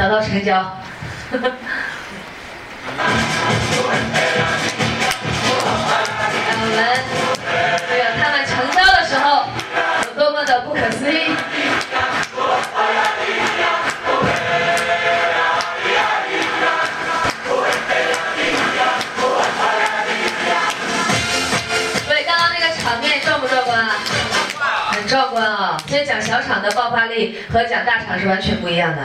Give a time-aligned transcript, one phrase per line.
[0.00, 0.56] 达到成交。
[1.30, 1.36] 我
[6.74, 6.80] 们
[7.86, 9.44] 这个他们成交的时候
[10.06, 11.36] 有多么的不可思议。
[22.06, 23.96] 所以刚刚那个场面壮不壮观啊？
[24.92, 25.76] 很壮观啊！
[25.86, 29.02] 所以讲小场的爆发力和讲大场是完全不一样的，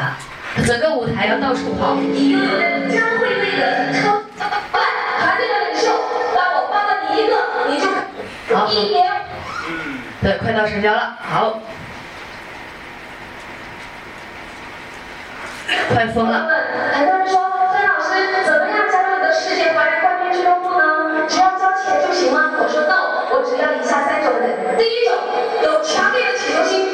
[0.64, 1.96] 整个舞台要到处跑。
[1.96, 4.22] 你拥有的将会为的超
[4.72, 4.82] 快
[5.20, 5.92] 团队的领袖，
[6.36, 7.34] 当我帮了你一个，
[7.70, 9.12] 你就好一年
[10.22, 11.60] 对，快到成交了，好，
[15.94, 16.48] 快疯了。
[16.94, 21.28] 很多人说，孙老师怎么样加入你的世界华人冠军俱乐部呢？
[21.28, 22.54] 只要交钱就行吗？
[22.58, 24.78] 我说 no，我只要以下三种人。
[24.78, 25.14] 第一种，
[25.62, 26.85] 有强烈的企图心，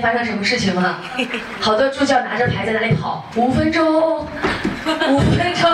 [0.00, 1.00] 发生什么事情了？
[1.60, 4.20] 好多助教拿着牌在那里跑，五分钟，
[5.08, 5.70] 五分钟，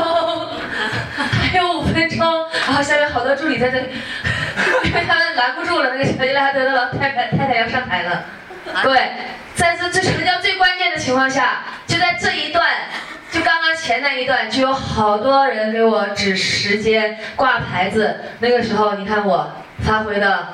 [1.17, 3.87] 还有五分钟，然后下面好多助理在这里，
[4.85, 8.25] 因为他们拦不住了，那个小伊拉德的老太太太太要上台了。
[8.83, 9.11] 各位，
[9.55, 12.67] 在这这成交最关键的情况下，就在这一段，
[13.31, 18.17] 就刚刚前那一段，就有好多人给我指时间、挂牌子。
[18.41, 19.51] 那个时候，你看我
[19.85, 20.49] 发挥的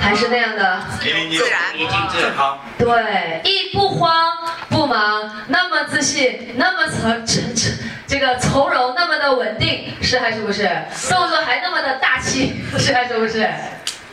[0.00, 1.44] 还是那样的，淋漓尽致，
[1.76, 2.58] 一尽健康。
[2.78, 4.36] 对，一不慌
[4.70, 7.70] 不忙，那么自信，那么从这这
[8.06, 10.68] 这个从容，那么的稳定，是还是不是？
[11.10, 13.48] 动作还那么的大气，是还是不是？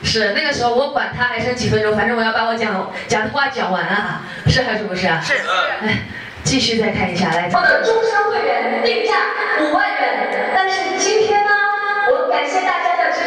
[0.03, 5.19] 是那个时候我管他还剩几分钟，反正我要把我讲讲的话讲完啊，是还是不是啊？
[5.25, 5.33] 是。
[5.81, 5.99] 哎，
[6.43, 9.15] 继续再看一下，来，我的终身会员定价
[9.61, 11.34] 五万元，但是今天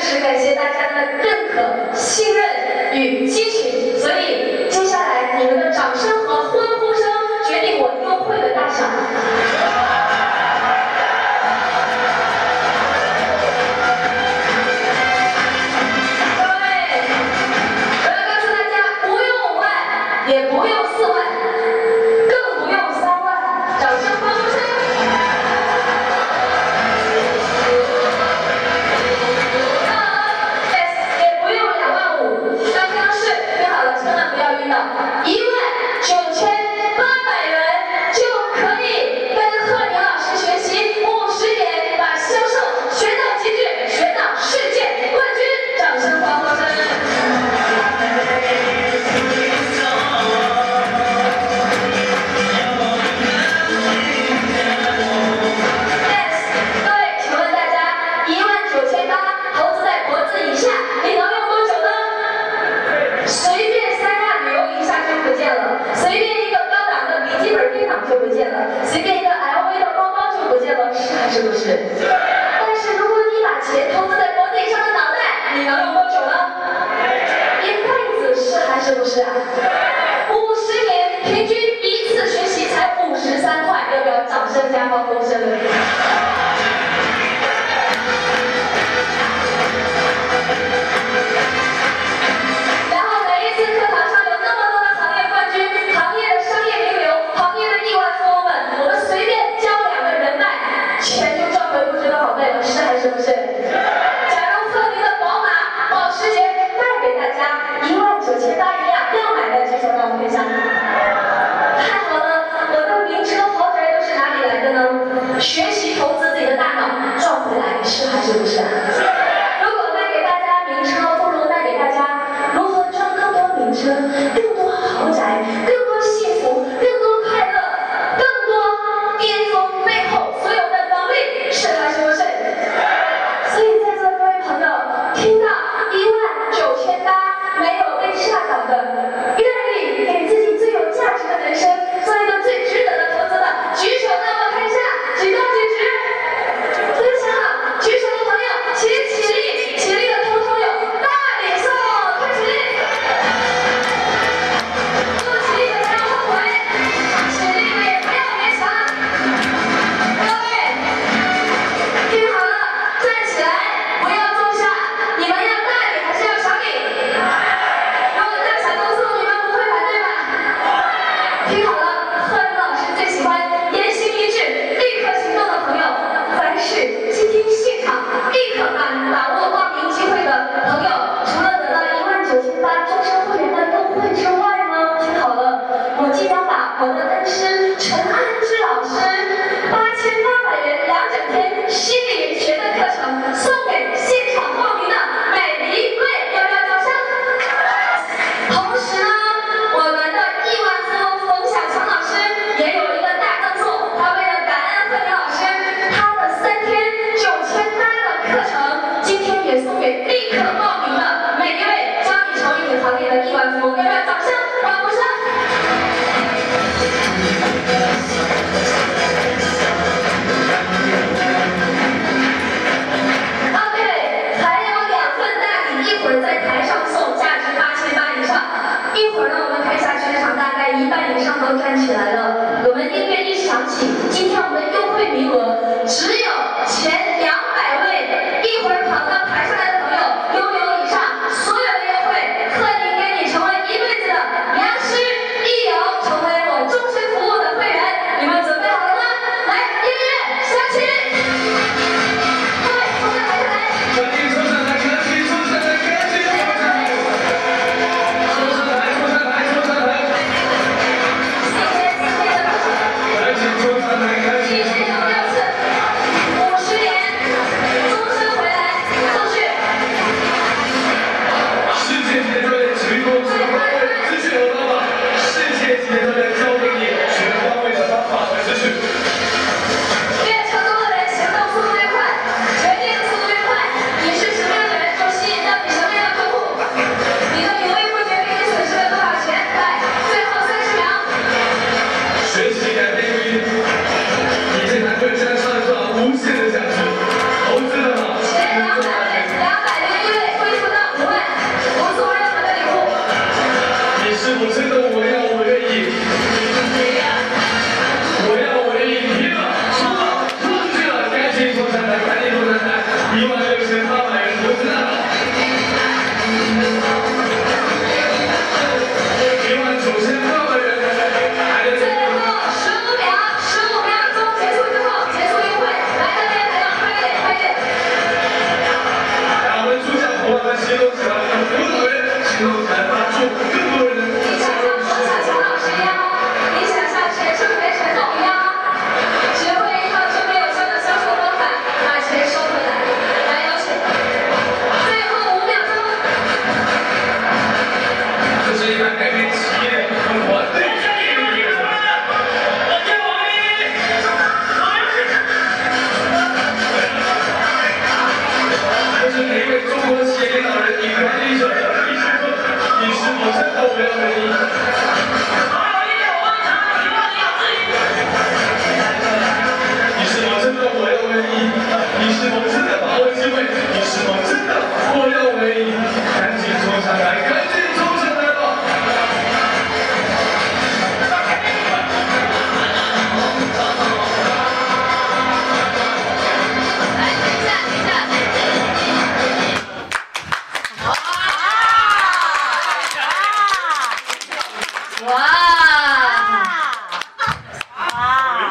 [0.00, 6.17] 是，感谢大家的认可、信任与支持，所以接下来你们的掌声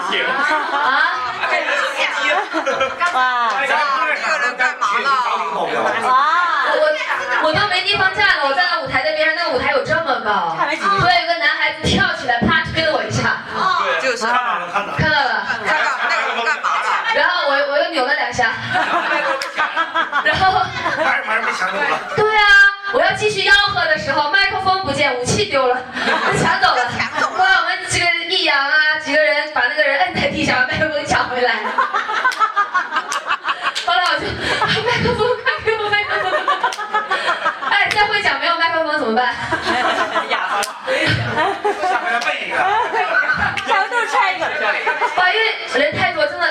[0.07, 1.23] 啊！
[1.51, 3.11] 哎，你是司啊？
[3.13, 3.19] 哇！
[3.59, 5.09] 这个人干嘛呢？
[6.07, 6.11] 啊！
[6.73, 6.83] 我
[7.43, 13.43] 我都没地方站了，我站在舞台那边，那个舞台有这么高，突然有个男孩子跳起来，啪推了我一下。
[13.55, 13.83] 啊！
[14.01, 14.25] 就是。
[14.25, 14.97] 看到了，看到了。
[14.97, 15.45] 看到了。
[15.67, 16.43] 看到了。
[16.45, 16.91] 干嘛了？
[17.15, 18.51] 然后我我又扭了两下。
[20.23, 20.61] 然后。
[20.97, 21.99] 还还没抢走了。
[22.15, 22.41] 对啊，
[22.93, 25.77] 我要继续吆喝的时候，麦克风不见，武器丢了，
[26.41, 26.87] 抢走了。
[40.29, 40.61] 哑巴，
[41.87, 42.57] 下面再背一个，
[43.65, 44.43] 全部拆一个。
[45.27, 45.45] 因为
[45.85, 46.43] 人太多，真的，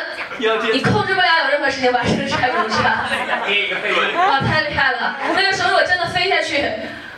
[0.72, 2.76] 你控制不了有任何事情把身子拆不是？
[4.16, 5.16] 哇，太厉害了！
[5.34, 6.70] 那个绳子我真的飞下去，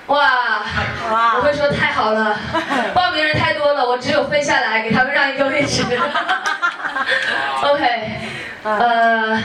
[0.07, 0.63] 哇！
[1.37, 2.39] 我会说太好了，
[2.95, 5.83] 报名人太多了，我只有飞下来给他们让一个位置。
[7.63, 8.21] OK，
[8.63, 9.43] 呃，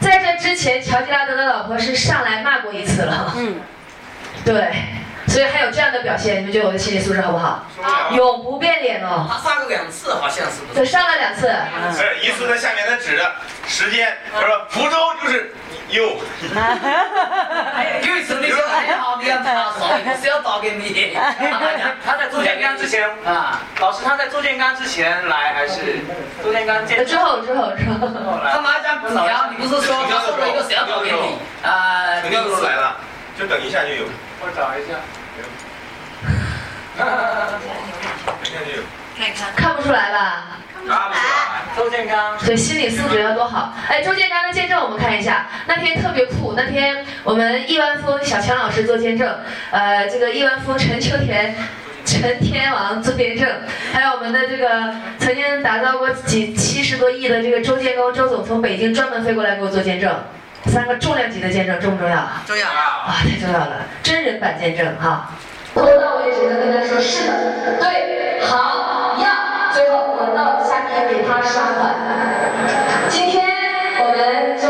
[0.00, 3.32] 在这之前，乔吉拉德的老婆是上来骂过一次了。
[3.36, 3.60] 嗯，
[4.44, 4.72] 对。
[5.36, 7.62] 所以还有这样的表现，你们觉得我的心理素质好不好？
[8.12, 9.28] 永不变脸哦。
[9.30, 10.78] 他上过两次，好像是不是？
[10.78, 11.54] 他上了两次。
[11.92, 13.32] 是，一次在下面，他指着
[13.66, 15.52] 时间，他说福州就是
[15.90, 16.04] 又。
[16.06, 16.16] 又
[18.16, 21.14] 一次，你说哎呀，好，你要他说，我是要找给你。
[22.02, 25.98] 他在周建刚之前 啊，老师他在周建刚之前来还是
[26.42, 27.04] 周建刚见？
[27.04, 28.08] 之后之后之后。
[28.42, 31.36] 他麻将不聊，你不是说说了一个谁要找给你？
[31.62, 32.96] 啊，成交是来了，
[33.38, 34.06] 就等一下就有。
[34.40, 34.94] 我找一下。
[39.56, 40.58] 看不出来吧？
[40.72, 41.16] 看不出来。
[41.76, 43.74] 周建刚，所以心理素质要多好。
[43.88, 46.54] 哎，周建刚的见证我们看一下，那天特别酷。
[46.56, 49.38] 那天我们亿万富翁小强老师做见证，
[49.70, 51.54] 呃，这个亿万富翁陈秋田。
[52.06, 53.50] 陈天王做见证，
[53.92, 60.16] 还有我们的这个曾经打造过几七十多亿的这个周建刚周总从北京专门飞过来给我做见证，
[60.66, 62.42] 三个重量级的见证重不重要啊？
[62.46, 62.68] 重要。
[62.68, 65.32] 啊，太重要了，真人版见证哈。
[65.36, 65.45] 从
[65.80, 67.32] 头到尾只能跟他说是的，
[67.78, 71.94] 对，好，要，最后我到下面给他刷款。
[73.08, 73.44] 今天
[74.00, 74.68] 我们就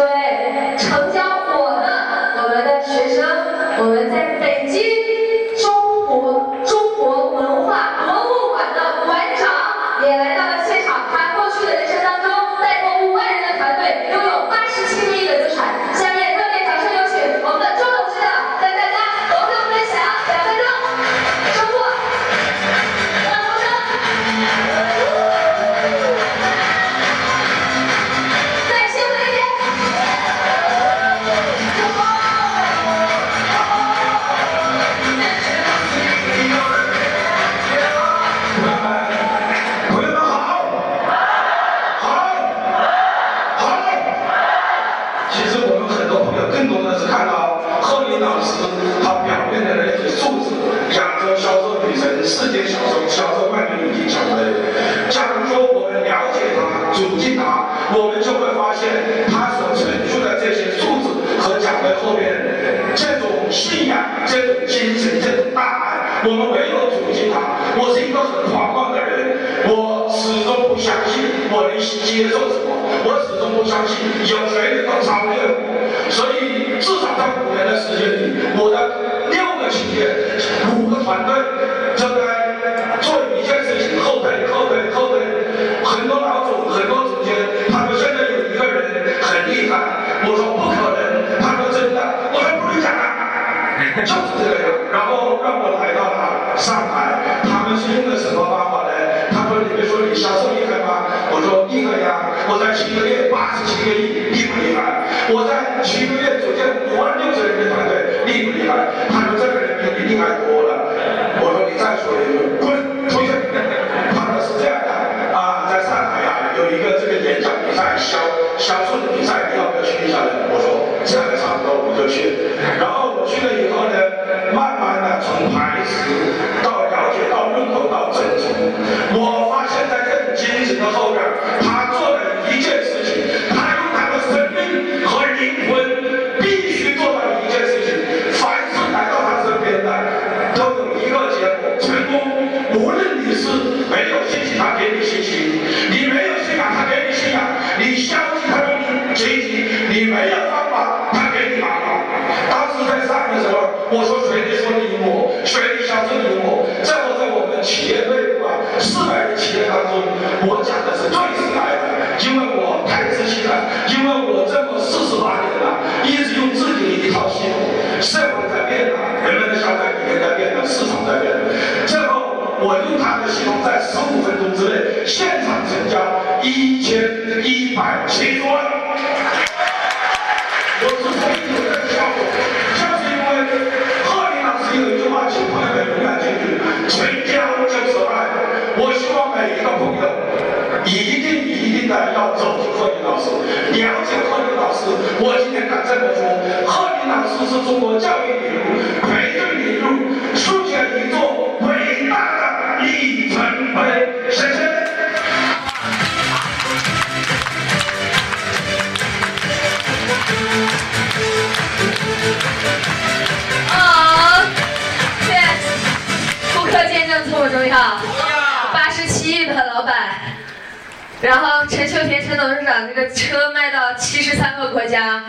[221.23, 225.23] 然后陈秀田陈董事长这个车卖到七十三个国家，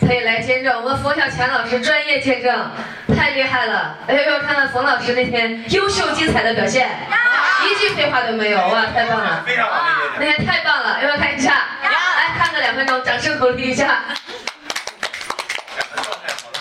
[0.00, 0.74] 他也来见证。
[0.82, 2.70] 我们冯小强老师专业见证，
[3.14, 3.96] 太厉害了！
[4.08, 6.88] 哎呦呦，看到冯老师那天优秀精彩的表现，
[7.68, 9.44] 一句废话都没有，哇，太棒了！
[9.46, 9.84] 非常好，
[10.18, 11.52] 那天太棒了，要不要看一下？
[11.82, 14.02] 来看个两分钟，掌声鼓励一下。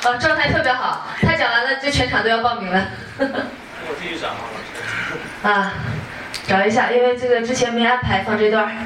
[0.03, 2.85] 啊，状态特别好，他讲完了就全场都要报名了。
[3.17, 4.35] 我继续讲啊，
[5.43, 5.71] 老师。
[5.71, 5.73] 啊。
[6.47, 8.71] 找一下，因为这个之前没安排放这段儿。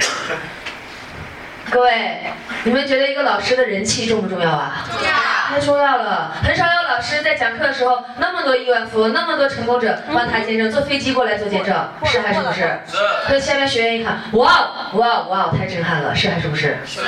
[1.69, 2.21] 各位，
[2.63, 4.85] 你们觉得一个老师的人气重不重要啊？
[4.89, 5.11] 重要，
[5.49, 6.31] 太重要了。
[6.41, 12.61] 很少有老师在讲课的时候，那么多亿万富翁，那么多成功者帮他见证，坐飞机过来做见证，是还是不是？
[12.87, 12.97] 是。
[13.27, 16.77] 对，下面学员一看，哇哦，哇哦，哇哦，太震撼了，是还是不是？
[16.85, 17.01] 是。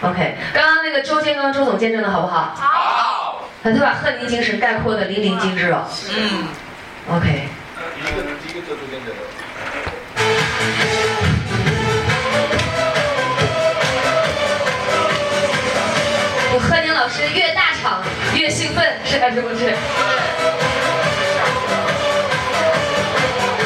[0.00, 2.54] OK，刚刚那个周建刚、周总见证的好不好？
[2.56, 3.44] 好。
[3.62, 5.86] 他把恨您精神概括的淋漓尽致了。
[6.16, 6.48] 嗯。
[7.14, 7.48] OK。
[16.50, 18.02] 我贺宁老师越大场
[18.34, 19.74] 越兴奋是还是不是？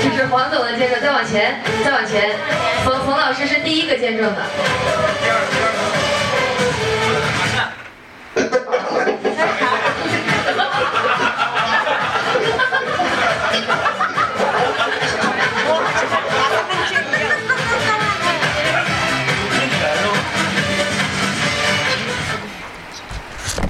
[0.03, 2.37] 这是黄总的见证再往前再往前
[2.85, 4.43] 冯冯老师是第一个见证的。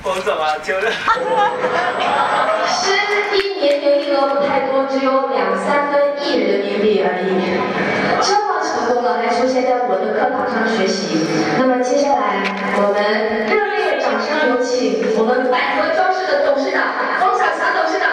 [0.03, 0.91] 冯总啊，求了！
[2.67, 2.91] 十
[3.39, 7.31] 一年营业额不太多，只有两三分亿人民币而已。
[8.21, 11.25] 这么成功了，还出现在我的课堂上学习。
[11.57, 12.43] 那么接下来，
[12.83, 16.83] 我们热烈掌声有请我们百合装饰的董事长
[17.21, 18.12] 冯小强董事长。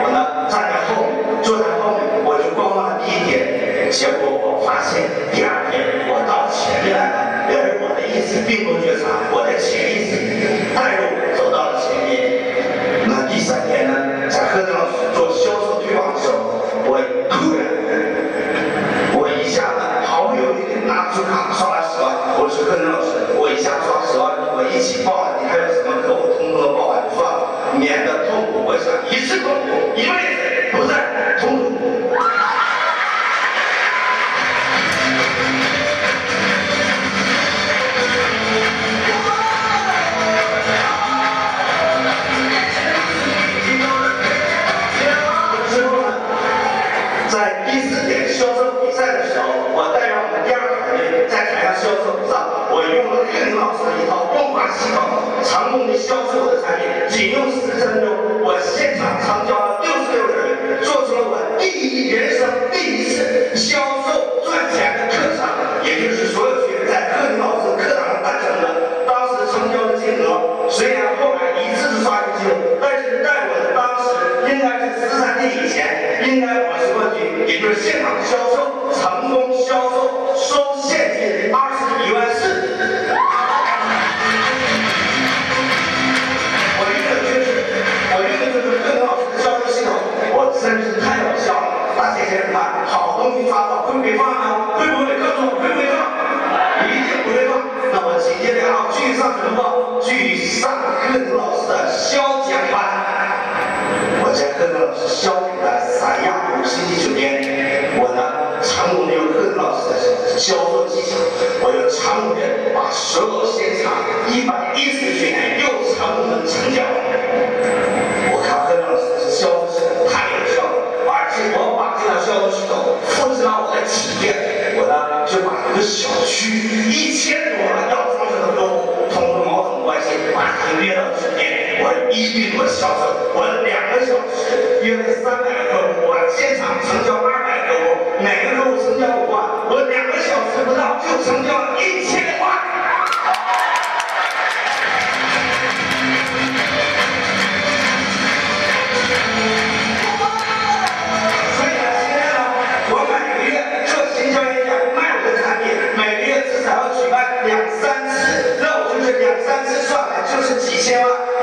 [0.00, 5.27] 我呢，站在后面，坐在后面，我就观望了一点，结果我发现。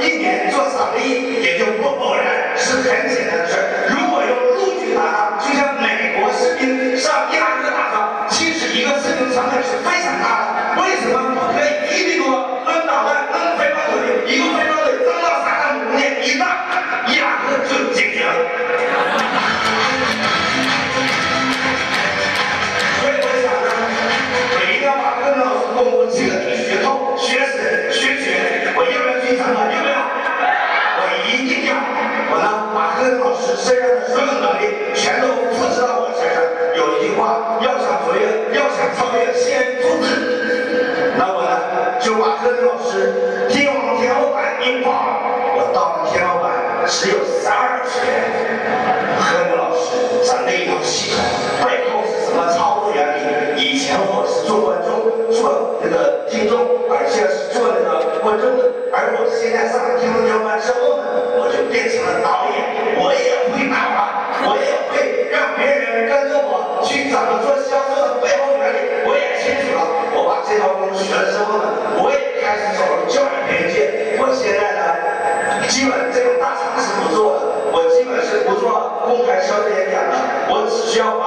[0.01, 3.53] 一年做三个亿也就不偶然，是很简单的事。
[3.89, 9.94] 如果要入军打仗，就像美国士兵上伊拉克打仗，其实一个士兵成本是。
[42.65, 44.89] 老师，听我们天花板一棒，
[45.53, 46.49] 我到了天花板
[46.87, 47.53] 只有三
[47.85, 48.01] 十。
[49.21, 51.21] 何明老师，咱内部系统
[51.61, 53.05] 背后是什么操作原
[53.53, 53.61] 理？
[53.61, 56.57] 以前我是做观众，做那个听众，
[56.89, 58.65] 而且是做那个观众的。
[58.89, 61.05] 而我现在上了天王天花板之后呢，
[61.37, 69.85] 我就变成了导演，我也会打话，我也会让别人跟着我去怎么做销售的背后原理，我也清楚了。
[70.17, 71.84] 我把这套东西学了之后呢？
[75.67, 80.15] 基本这种大厂是不做的我基本是不做公开销售演讲的
[80.49, 81.17] 我只需要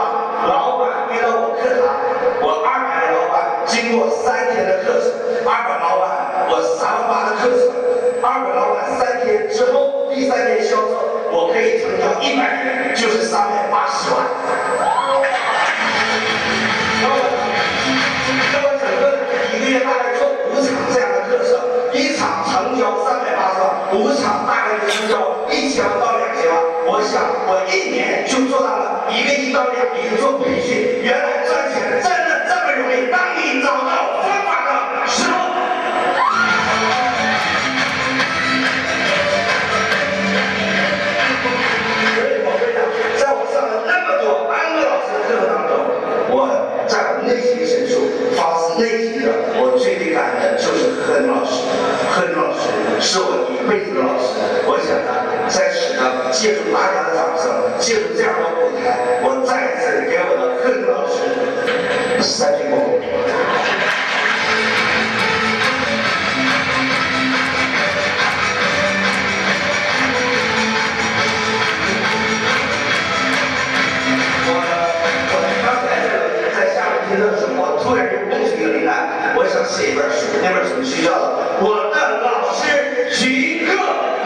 [79.78, 81.28] 这本书那本书需要的
[81.60, 83.72] 我的老师徐克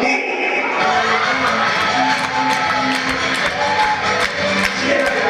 [0.00, 0.08] 宁
[4.80, 5.20] 谢谢大家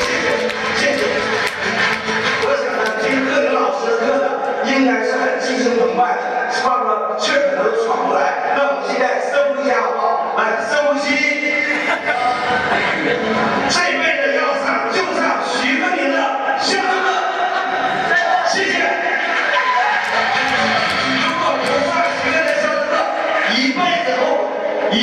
[0.00, 0.26] 谢谢
[0.74, 1.04] 谢谢。
[2.44, 4.08] 我想呢听各位老师的课
[4.64, 6.72] 应该是很激情澎湃的是吧
[7.18, 11.04] 确实都闯过来那我们现在深呼吸好来深呼吸
[13.68, 14.07] 这一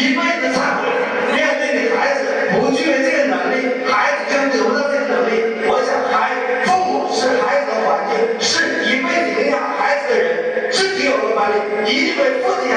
[0.06, 0.86] 一辈子忏悔。
[1.34, 2.22] 面对你孩子
[2.54, 5.66] 不具备这个能力，孩子将得不到这个能力。
[5.66, 11.58] 我想，孩父母是孩子的环境，是一辈子影响孩子的人，自己有了管理，
[11.90, 12.70] 一定会复制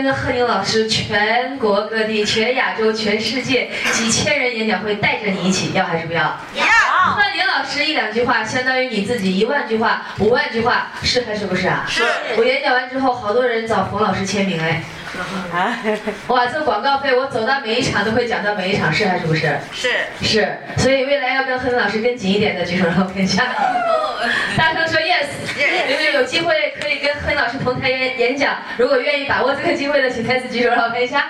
[0.00, 6.22] 跟着贺宁老师全国各地、全亚洲、全世界几千人演讲会带着你一起，要还是不要？
[6.54, 6.64] 要
[7.12, 11.84] 贺宁老师一两句话，相当于你自己一万句话、五万句话，是还是不是啊？
[11.86, 12.02] 是
[12.38, 14.82] 我演讲完之后，好多人找冯老师签名哎。
[16.28, 19.54] 哇，这广告费我走到每一场都会讲到每一场，是还是不是？
[19.70, 19.90] 是
[20.22, 23.44] 是，所以未来要跟贺宁老师跟紧一点的举手让我看一下。
[24.56, 25.26] 大声说 yes，
[25.88, 31.26] 因为有机会可以跟贺宁老师同台演演讲，如果愿意把握这个机会的，请再次举手让我看一下。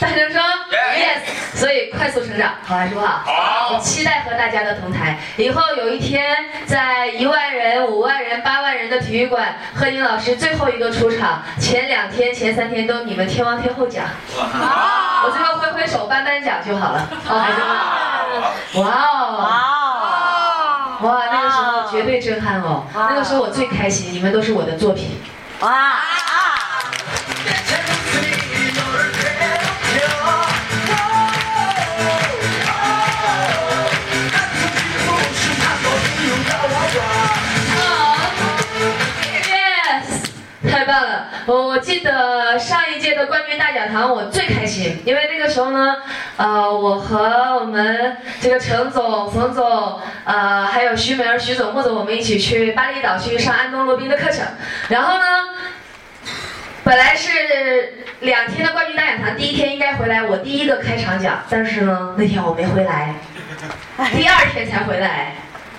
[0.00, 3.22] 大声说 yes，所以快速成长，好还是不好？
[3.24, 5.16] 好我期待和大家的同台。
[5.36, 14.04] 以后有一天，在一万人、五万人、八万人的体育馆，贺宁老师最后一个出场，前两天、前三天都你们天王天后奖，
[14.36, 17.08] 我最后挥挥手颁颁奖就好了。
[17.24, 18.82] 好还是不好？
[18.82, 19.38] 哇哦！
[19.38, 22.82] 哇哇，那个时候绝对震撼哦！
[22.92, 25.10] 那个时候我最开心，你们都是我的作品。
[25.60, 25.94] 哇
[41.46, 45.96] 我 我记得上一届的冠军大讲堂我最开心，因为那个时候呢，
[46.36, 54.46] 呃，我和我们这个陈总、冯总，呃，还有徐梅儿、徐总、莫总，我们一起去巴厘岛去上安东罗宾的课程。
[54.88, 55.24] 然后呢，
[56.82, 63.14] 本来是两天的冠军大讲堂，第一天应该回来，我第一个开场讲，但是呢，那天我没回来，
[64.16, 65.34] 第二天才回来，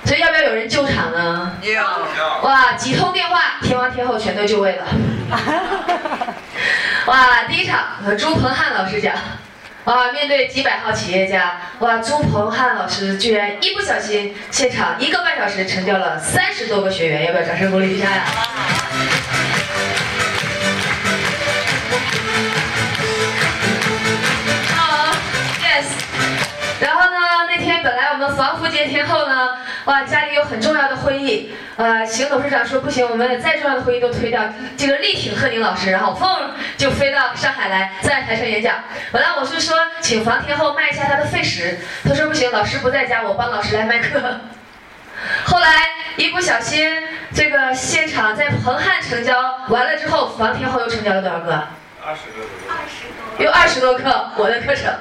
[0.06, 1.52] 所以要不要有人救场呢？
[1.64, 2.08] 要
[2.44, 4.86] 哇，几通电话，天王天后全都就位了。
[7.08, 9.16] 哇，第一场和朱鹏汉老师讲，
[9.86, 18.24] 哇，面对几百号企业家，哇，朱鹏汉老师居然一不小心，现场一个半小时成交了三十多个学员，要不要掌声鼓励一下呀？
[27.66, 34.44] 天本来我们防福节天后呢，哇，家里有很重要的会议，呃，邢董事长说不行，我们再重要的会议都推掉，
[34.78, 38.76] 这个力挺贺宁老师，然后凤就飞到上海来，在台上演讲。
[39.12, 44.22] 本来我是说请房天后卖一下她的废食，他说不行，老师不在家，我帮老师来卖课。
[45.46, 45.68] 后来
[46.18, 46.88] 一不小心，
[47.34, 51.68] 这个现场在彭汉成交完了之后，房天后又成交了多少个？
[52.06, 53.44] 二十个。
[53.44, 54.94] 有二十多课我的课程。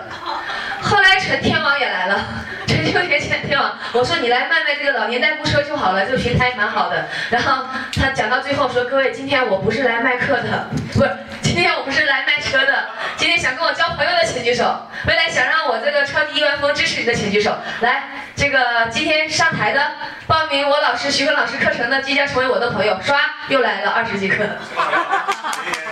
[0.81, 2.25] 后来陈天王也来了，
[2.67, 7.07] 陈秋田陈天王，我说你来卖卖这个老年代步车就好了，这个平台蛮好的。
[7.31, 7.65] 然后
[7.95, 11.11] 他讲到最后说，各位，今天我不是来卖课的，不是，
[11.43, 17.57] 今天我不是来卖车的，今天想跟我交朋友的请举手，未来想让我这个超级亿万富翁支持你的请举手。
[17.81, 18.05] 来，
[18.37, 19.93] 这个今天上台的
[20.27, 24.37] 报名我老师徐坤老师课程的，即将成为我的朋友，刷又来了二十几个。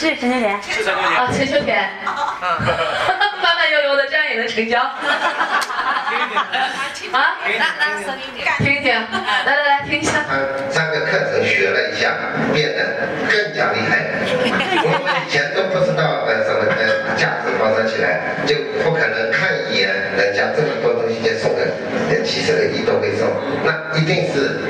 [0.00, 0.62] 是陈秋田。
[0.62, 1.20] 是陈秋田。
[1.20, 1.76] 啊，陈秋田。
[2.40, 4.80] 慢慢悠悠的，这样也能成交。
[7.12, 7.36] 啊？
[7.44, 8.48] 那那声音点。
[8.60, 10.24] 听一听，来来来，听一下。
[10.26, 10.38] 他
[10.72, 12.16] 三个课程学了一下，
[12.54, 12.80] 变得
[13.28, 14.08] 更加厉害。
[14.24, 21.60] 我们以前都不知道呃什么呃价值放上起来，就不可能看一眼人家这么多东西就送个
[22.08, 23.28] 呃七十个亿都会送，
[23.64, 23.68] 那
[24.00, 24.64] 一定是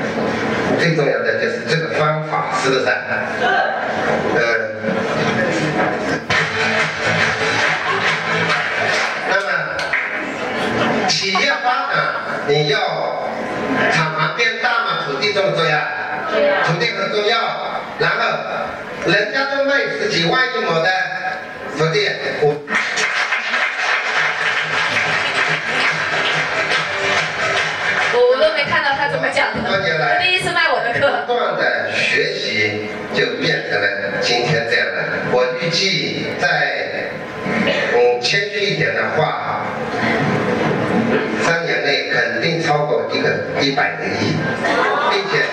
[0.77, 2.83] 最重要的就是这个方法，是不是？
[4.33, 4.39] 呃，
[11.21, 12.01] 企业发展
[12.47, 12.79] 你要
[13.93, 15.77] 厂房变大嘛，土地重不重要？
[16.65, 17.37] 土地很重要。
[17.99, 18.25] 然后
[19.05, 20.89] 人家都卖十几万一亩的
[21.77, 22.09] 土地，
[22.41, 22.55] 我
[28.15, 31.23] 我我都没看到他怎么讲的，多年来他第一次卖我的课。
[31.27, 33.87] 不断的学习，就变成了
[34.21, 35.03] 今天这样的。
[35.31, 37.11] 我预计在
[37.93, 39.61] 嗯谦虚一点的话，
[41.43, 43.29] 三年内肯定超过一个
[43.61, 44.35] 一百个亿，
[45.11, 45.43] 并且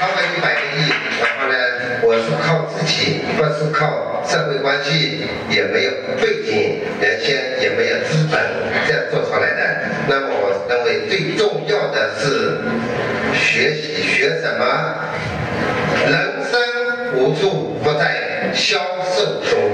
[0.00, 1.54] 超过一百个亿，然后呢，
[2.02, 8.40] 我是靠自己，不是靠社会关系，也没有背景，原先也没有资本
[8.86, 9.60] 这样做出来的。
[10.08, 12.58] 那么我认为最重要的是
[13.34, 14.64] 学习，学什么？
[16.04, 16.12] 人
[16.50, 18.78] 生无处不在销
[19.14, 19.71] 售中，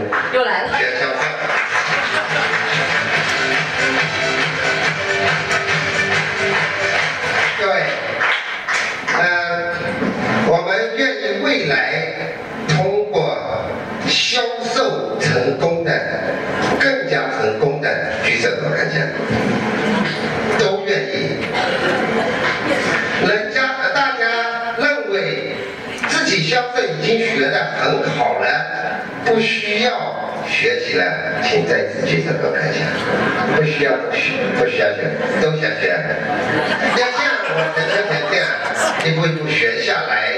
[27.09, 29.91] 已经学得很好了，不需要
[30.47, 31.05] 学习了，
[31.43, 32.85] 请再次举手给我看一下，
[33.57, 35.09] 不需要学，不需要学，
[35.41, 35.89] 都想学。
[35.89, 38.45] 要像我陈秋田这样
[39.07, 40.37] 一步一步学下来，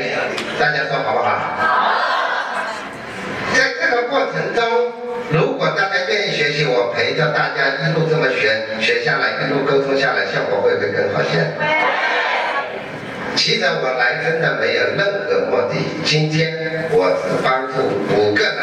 [0.61, 1.31] 大家说好不好？
[1.59, 1.91] 好。
[3.53, 4.62] 在这个过程中，
[5.33, 11.51] 如果大家愿意学习，我陪着大家一路这么学学下来，一路沟通下来，效果会不会更好些？
[13.37, 15.74] 其实我来真的没有任何目的，
[16.05, 17.74] 今天我只帮助
[18.14, 18.61] 五个人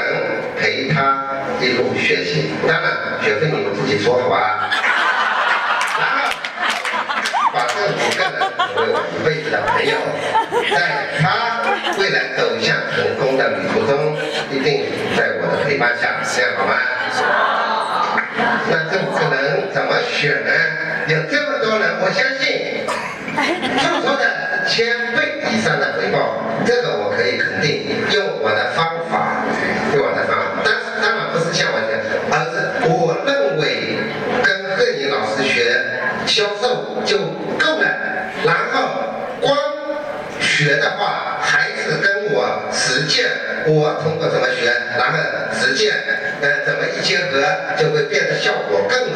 [0.59, 1.23] 陪他
[1.59, 2.91] 一路学习，当然
[3.21, 4.69] 学费你们自己出好吧？
[5.99, 6.29] 然后
[7.53, 9.97] 把这五个人成为我一辈子的朋友，
[10.75, 10.77] 在
[11.19, 11.65] 他
[11.97, 14.15] 未来走向成功的旅途中，
[14.51, 14.85] 一定
[15.17, 16.73] 在我的陪伴下，这样好吗？
[18.69, 20.51] 那这五个人怎么选呢？
[21.07, 22.85] 有这么多人，我相信
[23.81, 24.23] 做出的
[24.67, 29.45] 千倍以上的回报，这个我可以肯定，用我的方法，
[29.95, 33.97] 用我的方法，但是当然不是像我这样，而是我认为
[34.43, 35.71] 跟贺宁老师学
[36.25, 37.17] 销售就
[37.57, 37.87] 够了，
[38.45, 39.57] 然后光
[40.39, 43.25] 学的话，还是跟我实践，
[43.65, 45.17] 我通过怎么学，然后
[45.53, 45.95] 实践，
[46.41, 47.41] 呃，怎么一结合，
[47.79, 49.06] 就会变得效果更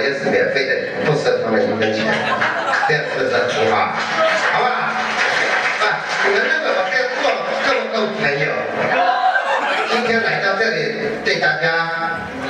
[0.00, 0.70] 也是免费的，
[1.04, 2.04] 不收他们一分钱，
[2.88, 3.94] 这样是不是很好？
[4.52, 4.70] 好不好？
[5.82, 7.24] 啊，你们认为我这样做
[7.66, 8.46] 够不够朋友？
[9.90, 10.78] 今天来到这里，
[11.24, 11.66] 对大家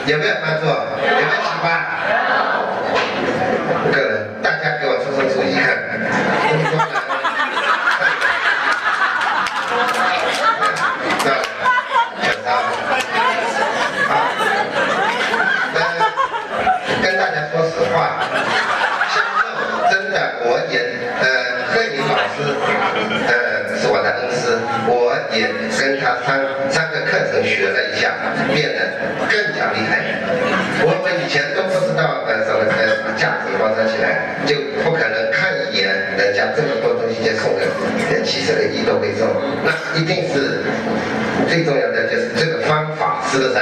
[0.07, 0.66] 有没有帮助？
[0.66, 1.66] 有没有启发？
[28.53, 28.80] 变得
[29.30, 30.20] 更加厉害。
[30.82, 37.62] 我们以前都不知道呃什么呃什么价值包装起来，就不可能看一眼人家这么多东西就送个
[38.11, 39.28] 呃七十个亿都会送，
[39.64, 40.61] 那一定是
[41.49, 43.55] 最重要的就是这个方法，是不是？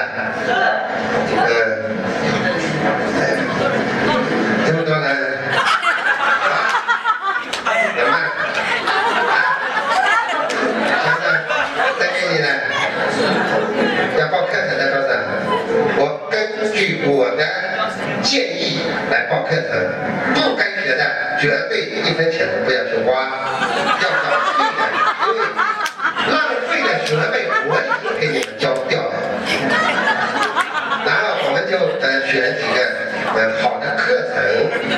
[16.83, 17.47] 据我的
[18.25, 19.71] 建议来报课程，
[20.35, 23.23] 不该学的绝对一分钱都不要去花，
[24.03, 24.27] 要找，
[26.27, 29.15] 浪费的学费我已经给你们交掉了。
[31.07, 32.83] 然后我们就呃选几个
[33.39, 34.43] 呃好的课程，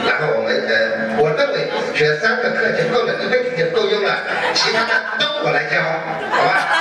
[0.08, 0.72] 然后我们呃
[1.20, 4.24] 我认为选三个课就够了，一辈子就够用了，
[4.54, 5.82] 其他的都我来教，
[6.32, 6.80] 好吧？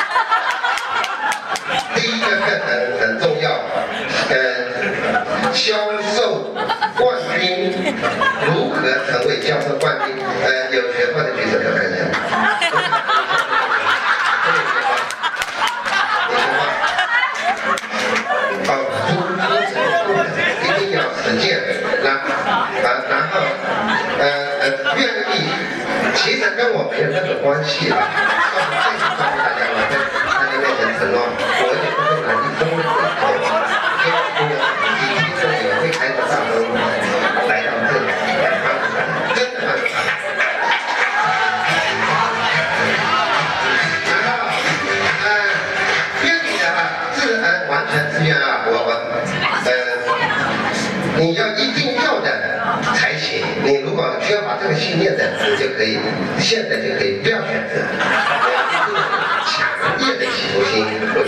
[1.94, 3.52] 第一个课程很重要，
[4.30, 4.36] 呃，
[5.54, 6.52] 销售
[6.98, 7.72] 冠军
[8.48, 8.76] 如何
[9.10, 10.16] 成为销售冠军？
[10.44, 12.00] 呃，有学过的举手给我看一下。
[14.50, 14.90] 有学过。
[18.66, 18.72] 哦，
[20.64, 21.46] 一定要实践，
[22.04, 23.34] 然啊，然后
[24.20, 24.22] 呃
[24.60, 24.64] 呃
[24.98, 25.00] 愿
[25.34, 25.34] 意，
[26.16, 27.98] 其实跟我没有任何关系啊。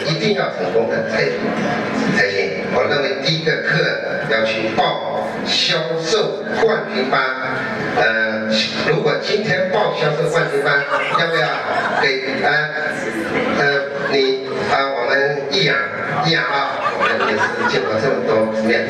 [0.08, 1.24] 一定要成功的才
[2.16, 2.64] 才行。
[2.74, 3.84] 我认为第一个课
[4.30, 7.20] 要去报销售冠军班。
[7.98, 8.50] 呃，
[8.88, 10.84] 如果今天报销售冠军班，
[11.20, 11.48] 要不要
[12.02, 12.50] 给啊
[13.58, 13.64] 呃
[14.12, 15.76] 你啊、我们易阳
[16.26, 18.86] 易阳啊，我们也是见过这么多面。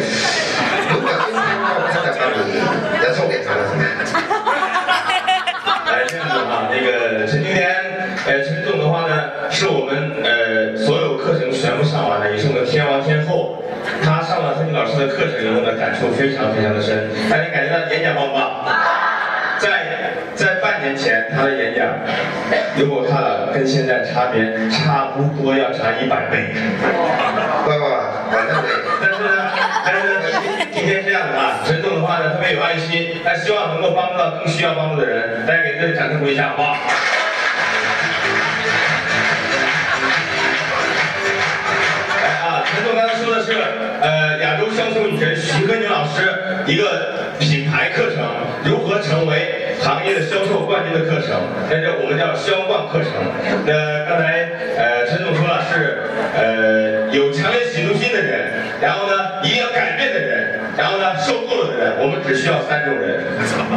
[14.99, 17.09] 了陈静老师的课程以后呢，感触非常非常的深。
[17.29, 18.65] 大家感觉到演讲棒不棒？
[19.59, 19.69] 在
[20.35, 21.87] 在半年前，他的演讲，
[22.77, 26.53] 如果看了，跟现在差别差不多要差一百倍。
[27.63, 28.69] 不不，我认为
[29.01, 29.51] 但是呢，
[29.85, 36.75] 但是呢，今今天这样的啊，陈总的话呢特别有爱心，他希望能够帮助到更需要帮助的人，大家给这位掌声鼓励一下，好不好？
[42.21, 43.53] 来 啊，陈总刚才说的是，
[44.01, 44.34] 呃，
[46.68, 48.26] 一个品牌课程，
[48.63, 51.38] 如何成为行业的销售冠军的课程，
[51.70, 53.11] 那这我们叫销冠课程。
[53.66, 58.49] 那刚才呃陈总说了是呃有强烈企图心的人，
[58.82, 59.13] 然后呢
[59.43, 63.22] 一定要改变的人，然后呢受够了的人，我们只需要三种人。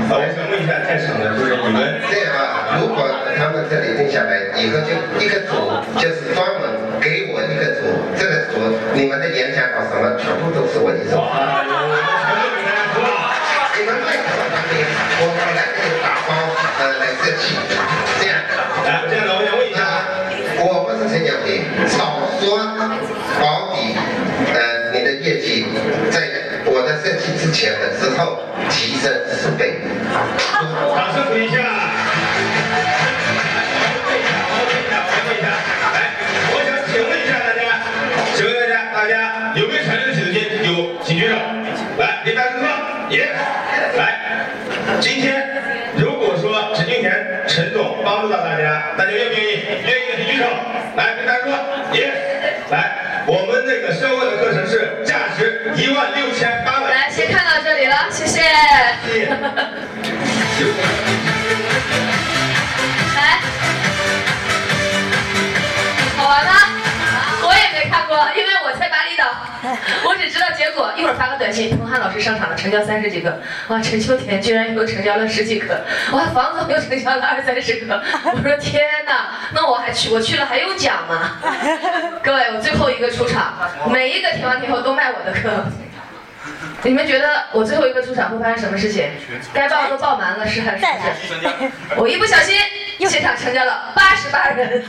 [0.08, 2.00] 呃，我想问一下在场的就是你们。
[2.08, 3.04] 这样啊，如果
[3.36, 5.52] 他们这里定下来，以后就一个组
[6.00, 6.72] 就是专门
[7.04, 8.64] 给我一个组，这个组
[8.96, 11.20] 你们的演讲稿什么全部都是我一手。
[17.22, 17.54] 设计，
[18.20, 18.38] 这样。
[18.84, 20.04] 来，这样的我想问一下啊，
[20.58, 22.58] 我不是陈小平，少说
[23.40, 23.94] 保底，
[24.54, 25.66] 呃，你的业绩
[26.10, 26.28] 在
[26.64, 28.40] 我的设计之前的时候
[28.70, 29.80] 提升四倍。
[30.94, 31.67] 掌声鼓励一下。
[48.08, 49.64] 帮助到大家，大家愿不愿意？
[49.84, 50.44] 愿意的请举手。
[50.96, 51.52] 来，跟大家说，
[51.92, 52.10] 耶！
[52.70, 56.90] 来，我们那个销冠的课程是价值一万六千八百。
[56.90, 58.40] 来，先看到这里了，谢谢。
[59.04, 59.87] 谢谢。
[70.04, 70.92] 我只知道结果。
[70.96, 73.40] 一会儿发个短信，彭汉老师上场了，成交三十几个。
[73.68, 78.02] 哇，陈秋田居然又成交了十几个，哇，房总又成交了二三十个。
[78.24, 81.38] 我说天哪，那我还去，我去了还有奖吗？
[82.22, 83.54] 各位，我最后一个出场，
[83.90, 85.64] 每一个天王天后都卖我的课。
[86.82, 89.10] 你们觉得我最后一个出场会发生什么事情？
[89.52, 91.72] 该报都报满了，是还是不是？
[91.96, 92.56] 我一不小心，
[93.00, 94.84] 现场成交了八十八人。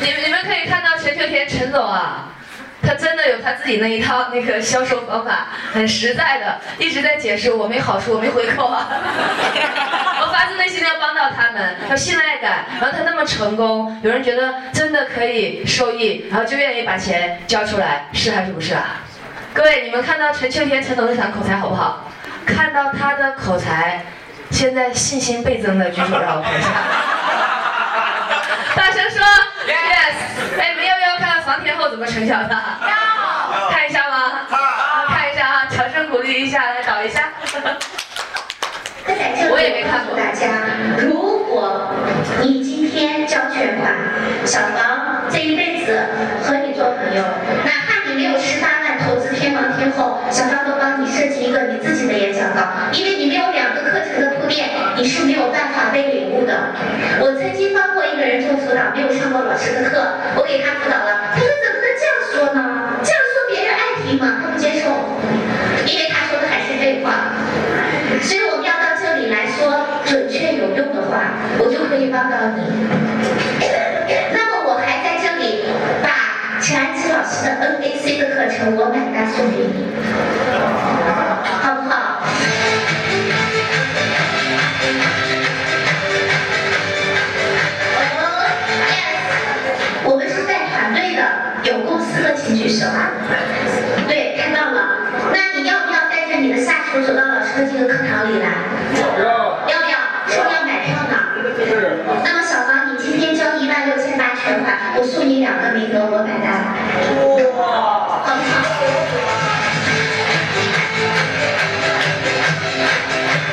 [0.00, 2.28] 你们你们可以看到陈秋田陈总啊。
[2.86, 8.86] 他真的有他自己那一套那个销售方法很实在的一直在解释我没好处我没回扣啊。
[10.20, 19.00] 我发自内心的要帮到他们要信赖感然后他那么成功有人觉得真的可以受益然后就愿意把钱交出来是还是不是啊？
[19.54, 22.04] 各位你们看到陈秋田陈总那场口才好不好？
[22.44, 24.04] 看到他的口才
[24.50, 26.68] 现在信心倍增的举手让我看一下。
[30.60, 32.50] 哎，没有要看房天后怎么成交的？
[32.50, 34.46] 要看一下吗？
[35.08, 37.30] 看一下啊，掌声鼓励一下，来倒一下。
[39.50, 40.46] 我也没看过告诉大家，
[40.98, 41.90] 如果
[42.40, 43.94] 你今天交全款，
[44.46, 46.06] 小房这一辈子
[46.42, 47.22] 和你做朋友，
[74.32, 75.64] 那么我还在这里
[76.02, 79.88] 把陈安琪老师的 NAC 的课程我买单送给你，
[81.62, 82.20] 好不好？
[90.04, 91.24] 我们是带团队的，
[91.64, 93.10] 有公司的请举手啊。
[94.06, 95.00] 对，看到了。
[95.32, 98.48] 那你要不要带着你的下属走到老师的这个课堂里来？
[99.16, 99.96] 要不要？
[100.28, 101.16] 说要买票呢。
[102.24, 106.74] 那么小芳，你今天交一万六千八全款，送你两个名额，我买单。
[107.04, 107.62] 好不好？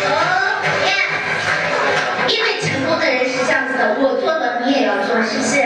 [0.07, 0.09] 哦
[0.85, 0.89] 耶！
[2.27, 5.61] 因为成功的人是这样子的，我做了，你也要做，是不是？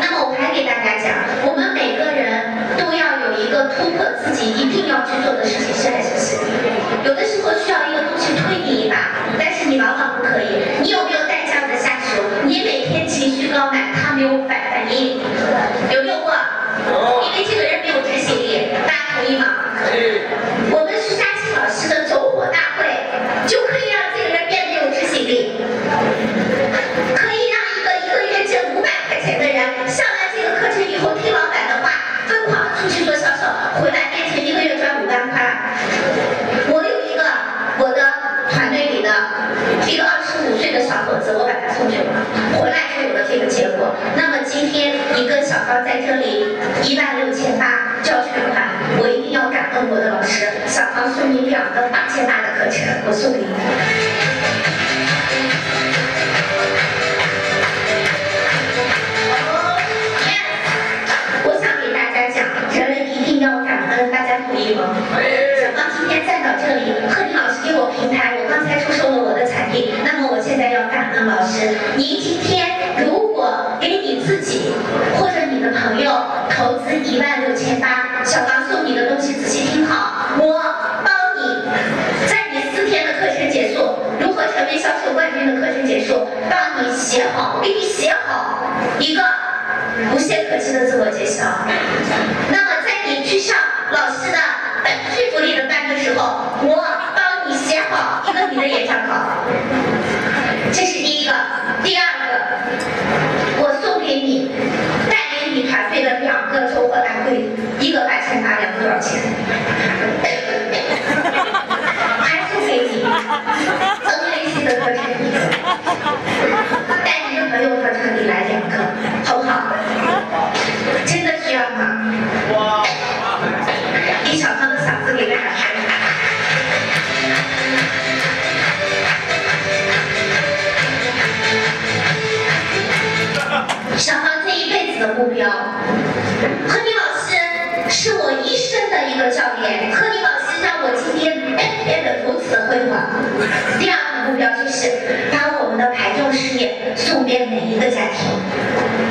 [0.00, 1.14] 那么我还给大家讲，
[1.46, 6.36] 我们每个人都要有一个突破自己一定要去做的事情，是还是不是？
[7.04, 8.96] 有的时候需要一个东西推你一把，
[9.38, 10.82] 但是你往往不可以。
[10.82, 11.08] 你有
[14.84, 16.32] 没有没有过？
[17.24, 19.46] 因为这个人没有执行力，大家同意吗？
[20.70, 22.84] 我们是沙琪老师的走火大会，
[23.46, 25.52] 就可以让这个人变得有执行力。
[51.10, 53.46] 送你两个八千八的课程，我送给你。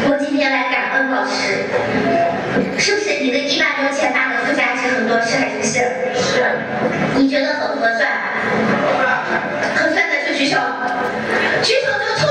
[0.10, 1.66] 我今天来感恩老师，
[2.78, 5.20] 是不是你的一万六千八的附加值很多？
[5.22, 5.74] 是还是不是？
[6.22, 6.44] 是。
[7.18, 8.10] 你觉得合不合算？
[9.76, 10.58] 合算的就举手，
[11.64, 12.31] 举手就错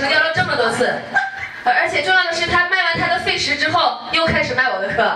[0.00, 0.90] 成交了这么多次，
[1.62, 5.14] 而且重要的是，他卖完他的费时之后，又开始卖我的课。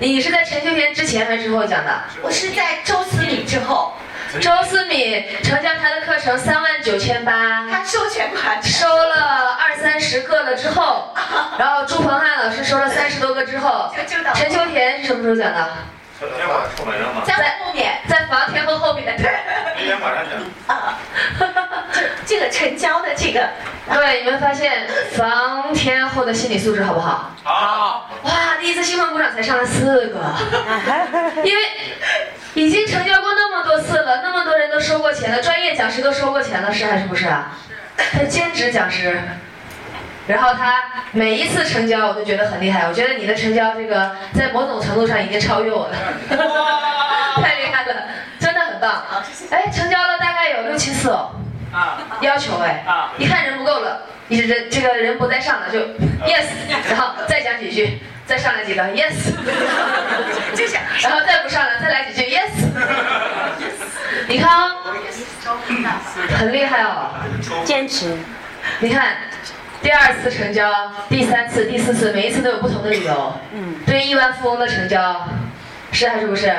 [0.00, 2.00] 你是在陈秋田之前还是之后讲的？
[2.20, 3.94] 我是在周思敏之后，
[4.40, 11.14] 周思敏成交他的课程三万九千八，他收全款，收了二三十个了之后，
[11.56, 13.94] 然后朱鹏汉老师收了三十多个之后，
[14.34, 15.68] 陈秋田是什么时候讲的？
[16.18, 17.22] 天晚上出门了吗？
[17.26, 19.16] 在后面在房天后后面。
[19.76, 20.76] 明天晚上讲。
[20.76, 20.98] 啊，
[21.92, 23.48] 这这个成交的这个，
[23.92, 27.30] 各位，你们发现房天后的心理素质好不好？
[27.42, 28.10] 好。
[28.22, 30.20] 哇，第一次兴奋鼓掌才上了四个，
[31.42, 31.62] 因为
[32.54, 37.50] 已经成交过那么多次了，那么多人都收过钱了，专业讲师都收过钱了，是还是不是啊？
[37.96, 39.20] 他兼职讲师，
[40.26, 45.96] 然后他每一次成交我都觉得很厉害，我觉得你的成交这个在某种程度上已经超越我了，
[47.42, 47.94] 太厉害了，
[48.40, 49.04] 真的很棒。
[49.50, 51.30] 哎，成交了大概有六七次哦。
[51.72, 51.98] 啊。
[52.20, 53.12] 要求哎，啊。
[53.18, 55.80] 一看人不够了，一直人这个人不再上了就
[56.26, 56.46] yes，
[56.88, 59.12] 然后再讲几句，再上来几个 yes，
[60.56, 62.48] 就想然后再不上了再来几句 yes，
[64.26, 64.94] 你看哦，
[66.38, 67.10] 很厉害哦，
[67.66, 68.16] 坚持。
[68.78, 69.16] 你看。
[69.84, 70.72] 第二次成交，
[71.10, 73.34] 第三次、第四次，每一次都有不同的理由。
[73.52, 75.28] 嗯，对亿万富翁的成交，
[75.92, 76.50] 是还是不是？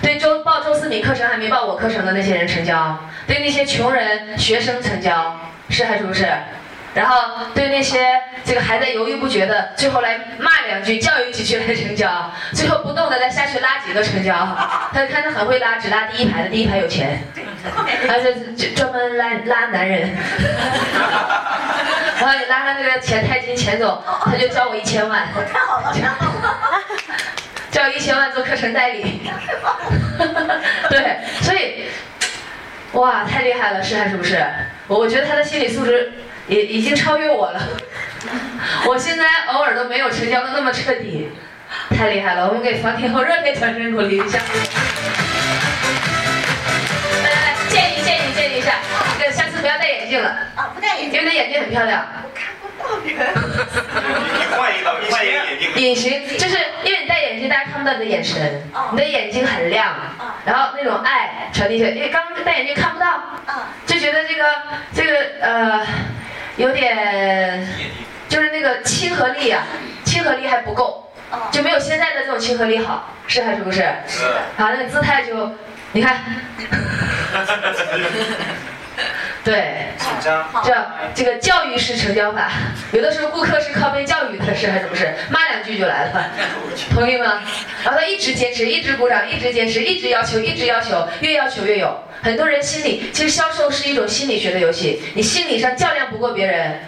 [0.00, 6.28] 对周报周思敏课程还没报我课程的那些人成交，对那些穷人学生成交，是还是不是？
[6.94, 14.34] 然后对那些这个还在犹豫不决的，最后来骂两句、教育几句来成交，最后不动的再下去拉几个成交。
[14.92, 17.22] 他看他很会拉，只拉第一排的，第一排有钱，
[18.08, 20.10] 而且就专门拉拉男人。
[22.20, 25.28] 然后你拉上那个钱太金钱总，他就交我一千万。
[25.52, 26.82] 太好了，太好了。
[27.70, 29.20] 交一千万做课程代理，
[30.90, 31.84] 对，所以，
[32.92, 34.44] 哇，太厉害了，是还是不是？
[34.88, 36.12] 我我觉得他的心理素质
[36.48, 37.60] 也已经超越我了，
[38.86, 41.28] 我现在偶尔都没有成交的那么彻底，
[41.90, 42.48] 太厉害了！
[42.48, 44.38] 我们给房天后热烈掌声鼓励一下。
[47.22, 48.76] 来来来，建议建议建议一下，
[49.18, 52.06] 这个下次不要戴眼镜了，啊，不戴眼镜，因为你的眼睛很漂亮。
[52.24, 53.14] 我看不到人。
[54.38, 55.70] 你 换一个，你换一个眼镜。
[55.76, 59.94] 隐形就是因为你戴眼镜，大家看不到你的眼神，你的眼睛很亮，
[60.46, 61.90] 然后那种爱传递出来。
[61.90, 63.06] 因为刚刚戴眼镜看不到，
[63.46, 64.44] 啊，就觉得这个
[64.94, 65.86] 这个呃
[66.58, 67.66] 有点
[68.28, 69.64] 就是那个亲和力啊，
[70.04, 71.10] 亲和力还不够，
[71.50, 73.78] 就没有现在的这种亲和力好，是还是不是？
[74.06, 74.26] 是。
[74.26, 75.52] 啊，那个姿态就
[75.92, 76.20] 你看，
[79.44, 79.86] 对。
[79.98, 80.46] 紧张。
[80.64, 80.74] 这
[81.14, 82.50] 这个教育式成交法，
[82.92, 85.12] 有的时候顾客是靠被教育的，是还是不是？
[85.30, 86.30] 骂两句就来了，
[86.94, 87.42] 同意吗？
[87.84, 91.98] 然后他一直坚持，一直鼓掌，一直坚持，一直要求，一直要求，越要求越有。
[92.22, 96.80] 很多人心里，其实销售是一种心理学的游戏，你心理上较量不过别人，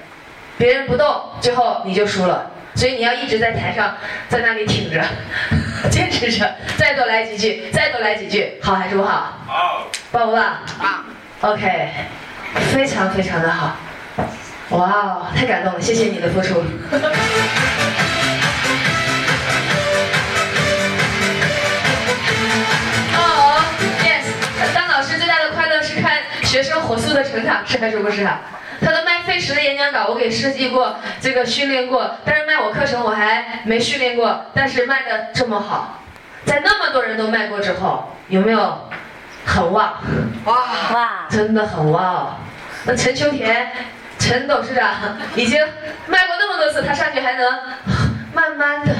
[0.56, 2.50] 别人不动，最后你就输了。
[2.76, 3.96] 所以你要一直在台上，
[4.28, 5.02] 在那里挺着，
[5.90, 9.36] 坚持着，再多来几句，再多来几句，好还是不好？
[9.46, 9.86] 好。
[10.12, 10.58] 棒不棒？
[10.80, 11.04] 棒。
[11.42, 11.88] OK，
[12.70, 13.74] 非常非常的好。
[14.70, 16.60] 哇哦，太感动了，谢谢你的付出。
[23.16, 23.64] 哦，
[24.04, 28.42] yes，当老师最大的快乐是看学生火速的成长，是还是不是啊？
[28.82, 36.02] 他的卖费时的演讲稿我给设计过，这个训练过，但是卖我课程我还没训练过，但是卖的这么好，
[36.44, 38.90] 在那么多人都卖过之后，有没有
[39.50, 39.92] 很旺？
[40.44, 40.54] 哇
[40.94, 42.36] 哇，真的很旺哦！
[42.84, 43.72] 那陈秋田
[44.18, 44.94] 陈董事长
[45.34, 45.60] 已经
[46.06, 47.52] 卖过那么多次，他上去还能
[48.32, 48.94] 慢慢的。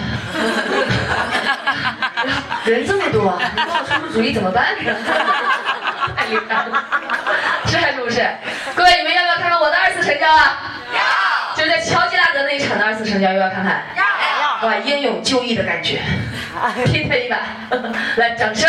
[2.67, 4.93] 人这么多，你帮我出出主意怎么办呢？
[6.17, 6.85] 太厉害了，
[7.67, 8.29] 是还是不是？
[8.75, 10.59] 各位，你们要不要看看我的二次成交啊？
[10.93, 11.01] 要。
[11.57, 13.83] 就是在乔吉拉德那一场的二次成交，要不要看看？
[13.97, 14.69] 要。
[14.69, 16.01] 哇，英勇就义的感觉，
[16.85, 17.39] 拼他一把，
[18.17, 18.69] 来，掌声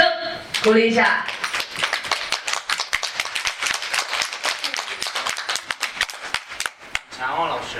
[0.64, 1.26] 鼓励一下。
[7.72, 7.80] 强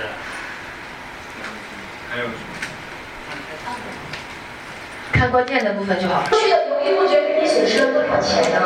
[2.10, 2.24] 还有。
[5.12, 6.24] 看关键的部分就好。
[6.24, 8.58] 去的犹豫不决，给你损失了多少钱呢？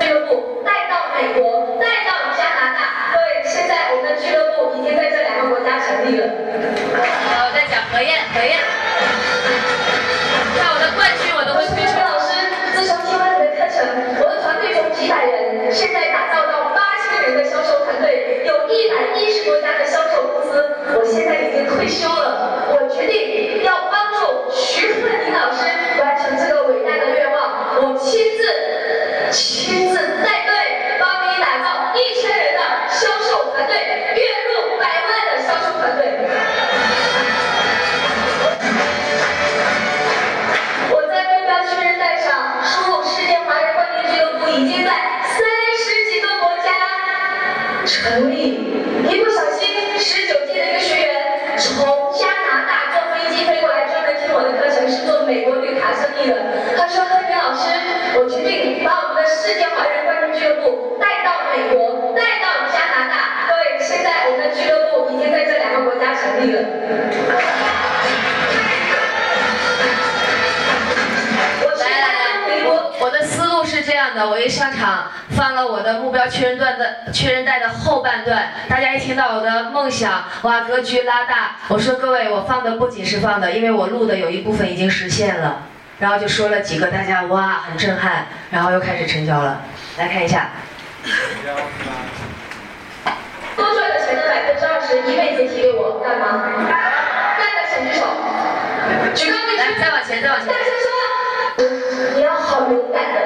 [0.00, 3.14] 俱乐部带到美国，带到加拿大。
[3.14, 6.26] 各位，现在我们的俱乐部已经在这两个国家成立了。
[6.26, 8.58] 我在讲何燕，何燕。
[74.22, 81.56] 的，我一上场放了我的目标确认段的确认带的后半段，大家一听到我的梦想，哇，格局拉大。
[81.68, 85.62] 我说各位，我放的不仅是放的，因为我录的有一部分已经实现了，
[85.98, 89.62] 然后就说了几个，大家哇很震撼，然后又开始成交了。
[89.98, 90.50] 来看一下。
[93.56, 96.44] 多赚的钱的百分之二十，一辈子提给我干嘛？
[97.38, 98.06] 干的请举手。
[99.14, 99.62] 举个例子。
[99.62, 100.46] 来，再往前，再往前。
[100.46, 100.86] 大声说，
[102.16, 103.20] 你要好勇敢的，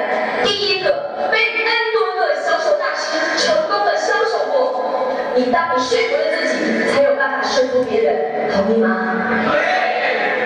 [0.47, 0.89] 第一个
[1.29, 8.87] 被 N 多个销售大师成功的销售过，你当你说服了自己，才有办法说服别人，同意吗？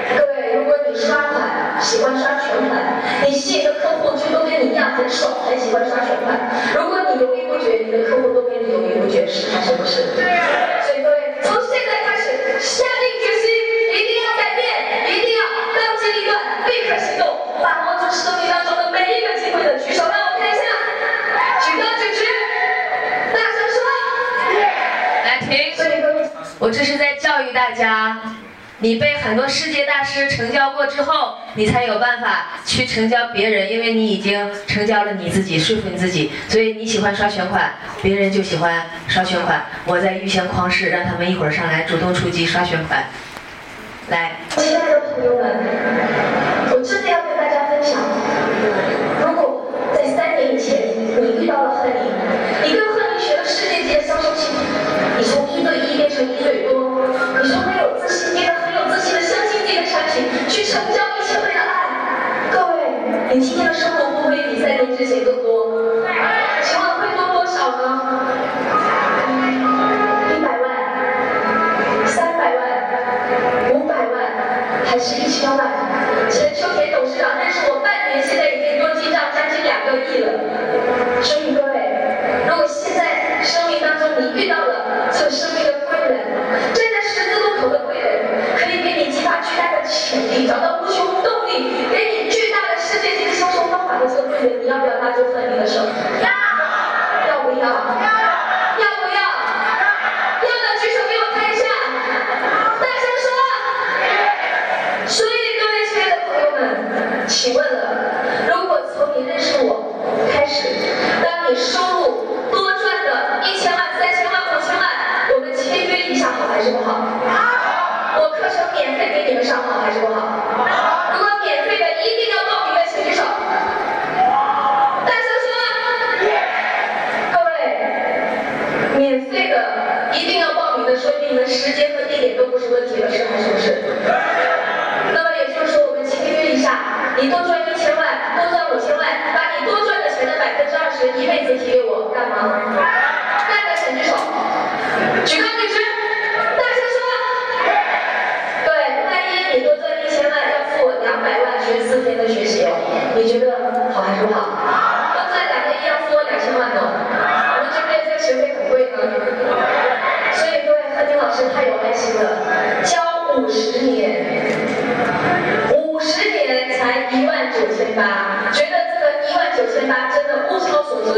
[0.10, 2.82] 各位，如果你刷款喜欢刷全款，
[3.28, 6.50] 你吸引的客户就都跟你一样很爽，很喜欢刷全款。
[6.76, 10.16] 如果你犹豫不决，你的客户都跟你犹豫不决，是还是不是？
[10.16, 10.26] 对。
[27.72, 28.20] 大家，
[28.80, 36.34] 你被很多世界大师成交过之后，你才有办法去成交别人，因为你已经成交了你自己，说服你自己。
[36.50, 39.64] 所以你喜欢刷全款，别人就喜欢刷全款。
[39.86, 43.06] 我在预先框式，让他们一会儿上来主动出击刷全款。
[44.10, 45.56] 来，亲爱的朋友们，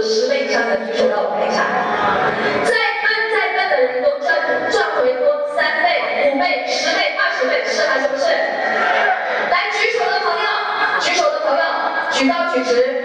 [0.04, 1.64] 十倍以上的举手让我看一下。
[2.64, 4.36] 再笨再笨的人都赚
[4.70, 8.26] 赚回多三倍、五倍、十倍、二十倍，是还是不是？
[9.50, 10.48] 来举手的朋友，
[11.00, 11.64] 举手的朋友，
[12.12, 13.03] 举高举直。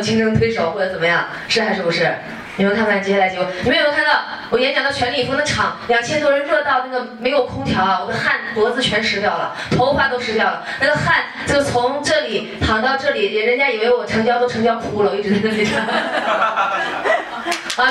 [0.00, 2.12] 竞争推手或者怎么样是还是不是？
[2.56, 3.46] 你们看看接下来结果。
[3.62, 4.20] 你们有没有看到
[4.50, 16.72] 我演讲的全力以赴那场两千多人热到那个没有空调啊我的汗脖子全湿掉了头发都湿掉了那个汗就从这里淌到这里人家以为我成交都成交哭了我一直在那里唱 啊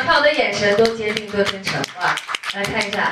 [0.05, 2.13] 看我的眼神多坚定多真诚啊
[2.53, 3.09] 来看一下。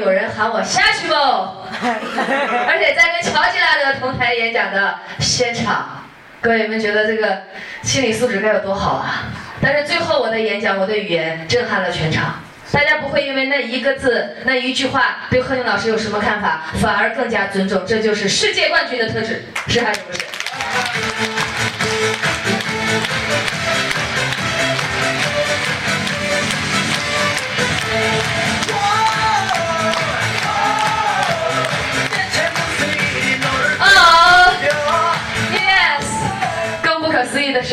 [0.00, 6.04] 有人喊我下去不， 而且在跟乔吉拉德同台演讲的现场，
[6.40, 7.42] 各位你们觉得这个
[7.82, 9.24] 心理素质该有多好啊？
[9.60, 12.40] 但是最后我的演讲，我的语言震撼了全场。
[12.70, 20.07] 大家不会因为那一个字、那一句话对贺宁老师有什么看法，反而更加尊重，这就是世界冠军的特质，是还是不是？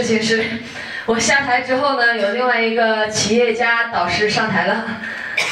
[0.06, 0.44] 情是，
[1.06, 4.84] 我下台之后呢，有另外一个企业家导师上台了，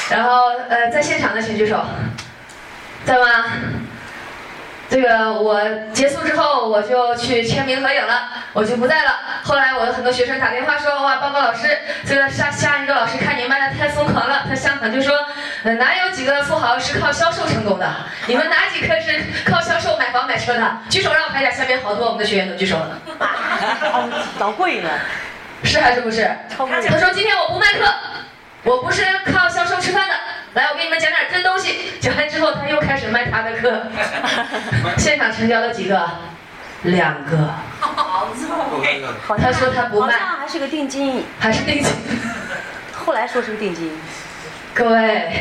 [0.10, 1.84] 然后呃，在现场的请举手，
[3.06, 3.46] 在吗？
[4.94, 5.60] 这个我
[5.92, 9.20] 结束之后，我就去签名合影了，我就不在了。
[9.44, 11.76] 后来我的很多学生打电话说，哇，报告老师，
[12.06, 15.18] 这个下下一个老师看你卖的太疯狂了，他香港就说，
[15.64, 17.92] 呃，哪有几个富豪是靠销售成功的？
[18.28, 20.78] 你们哪几个是靠销售买房买车的？
[20.92, 23.02] 举手让我看一下，下面好多我们的学员都举手了。
[24.38, 24.92] 老贵了，
[25.64, 26.30] 是还是不是？
[26.56, 27.92] 他说今天我不卖课，
[28.62, 29.04] 我不是
[29.34, 30.14] 靠销售吃饭的。
[30.54, 31.94] 来，我给你们讲点真东西。
[32.00, 33.88] 讲完之后，他又开始卖他的课。
[34.98, 36.10] 现场成交了几个？
[36.84, 37.50] 两个。
[39.38, 41.92] 他说他不卖好像还是个定金，还是定金。
[42.94, 43.92] 后来说是个定金，
[44.76, 45.32] 各位，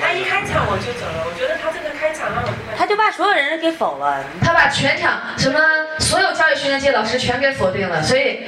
[0.00, 2.76] 他一开场我就走了，我觉得他这个开场让我不太。
[2.78, 4.22] 他就把所有人给否了。
[4.40, 5.58] 他把全场什么
[5.98, 8.44] 所有教育训练界老师全给否定了，所以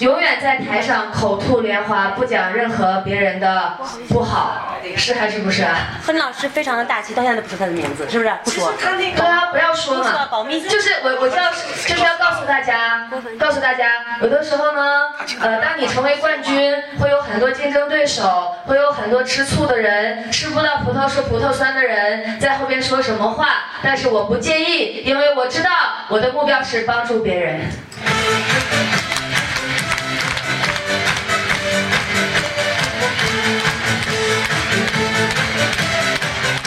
[0.00, 3.78] 永远在台上口吐莲花，不讲任何别人的
[4.10, 5.74] 不好，是还是不是啊？
[6.04, 8.30] 贺林老师非常的大气，到现在都不说他的名字，是不是？
[8.44, 8.74] 不说。
[8.78, 13.08] 他那对啊，不要说不说嘛，保密就是我我就要就是要告诉大家，
[13.38, 15.08] 告诉大家，有的时候呢，
[15.40, 23.48] 呃，当你成为冠军，会有很多竞争对手，会有很多吃醋的人，吃不到葡萄说葡萄酸的人，在后边说什么话，
[23.82, 25.70] 但是我不介意，因为我知道
[26.08, 27.60] 我的目标是帮助别人。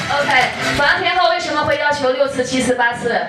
[0.09, 3.19] OK，保阳天后为什么会要求六次、七次、八次？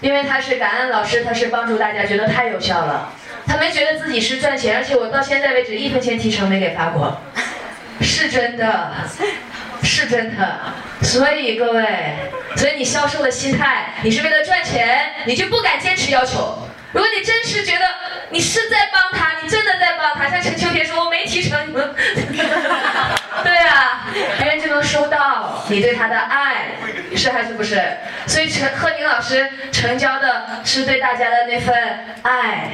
[0.00, 3.12] 因为他是感恩老师，他是帮助大家，觉得太有效了。
[3.46, 7.16] 他没觉得自己是赚钱，而且我到现在为止一分钱提成没给发过，
[8.00, 8.90] 是真的，
[9.82, 10.60] 是真的。
[11.02, 11.84] 所以各位，
[12.56, 16.68] 所以你销售的心态，你是为了赚钱，你就不敢坚持要求。
[16.92, 17.84] 如果你真是觉得
[18.30, 21.94] 你是在帮他，你真的在帮他，像陈秋天说我没提成，你们，
[23.42, 24.06] 对啊，
[24.38, 26.72] 别人就能收到你对他的爱，
[27.16, 27.82] 是还是不是？
[28.26, 31.74] 所以陈贺宁老师成交的是对大家的那份
[32.22, 32.68] 爱。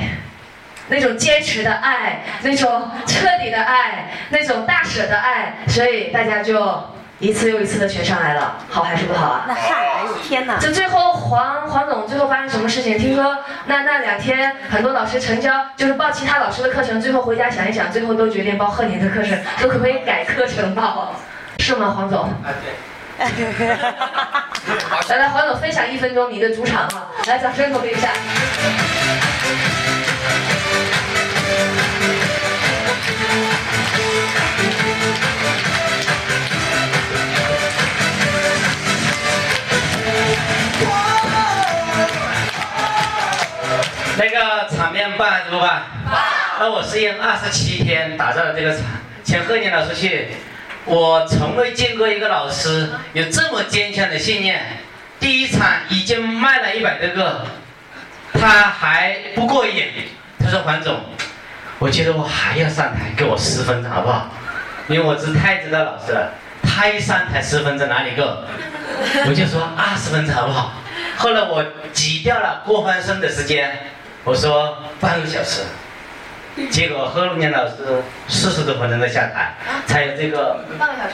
[0.88, 6.82] 那种坚持的爱，那种彻底的爱，那种大舍的爱，所以大家就
[7.18, 9.44] 一次又一次的全上来了，好还是不好啊？
[9.48, 10.58] 那嗨，哎呦天哪！
[10.58, 12.98] 就最后黄黄总最后发生什么事情？
[12.98, 21.14] 听说那那两天很多老师成交，就是报其他老师的课程，最后回家想一想，最后都决定报贺年的课程，说可不可以改课程报？
[21.58, 22.22] 是吗，黄总？
[22.22, 22.72] 啊对。
[25.08, 27.08] 来来，黄总分享一分钟你的主场啊！
[27.26, 28.10] 来，掌声鼓励一下。
[44.18, 45.82] 那个场面办还是不办？
[46.58, 48.82] 那我是用二十七天打造的这个场，
[49.22, 50.28] 请贺年老师去。
[50.84, 54.60] 我从未见过一个老师有这么坚强的信念。
[55.20, 57.46] 第一场已经卖了一百多个，
[58.32, 59.84] 他还不过瘾。
[60.38, 61.00] 他说：“黄总，
[61.78, 64.30] 我觉得我还要上台，给我十分钟好不好？
[64.88, 66.32] 因为我是太知道老师了，
[66.62, 68.44] 他一上台十分钟哪里够？
[69.28, 70.72] 我就说二十分钟好不好？
[71.16, 73.76] 后来我挤掉了郭欢生的时间，
[74.28, 75.62] 我说半个小时。
[76.70, 79.54] 结果贺龙年老师四十多分钟才下台，
[79.86, 80.66] 才有这个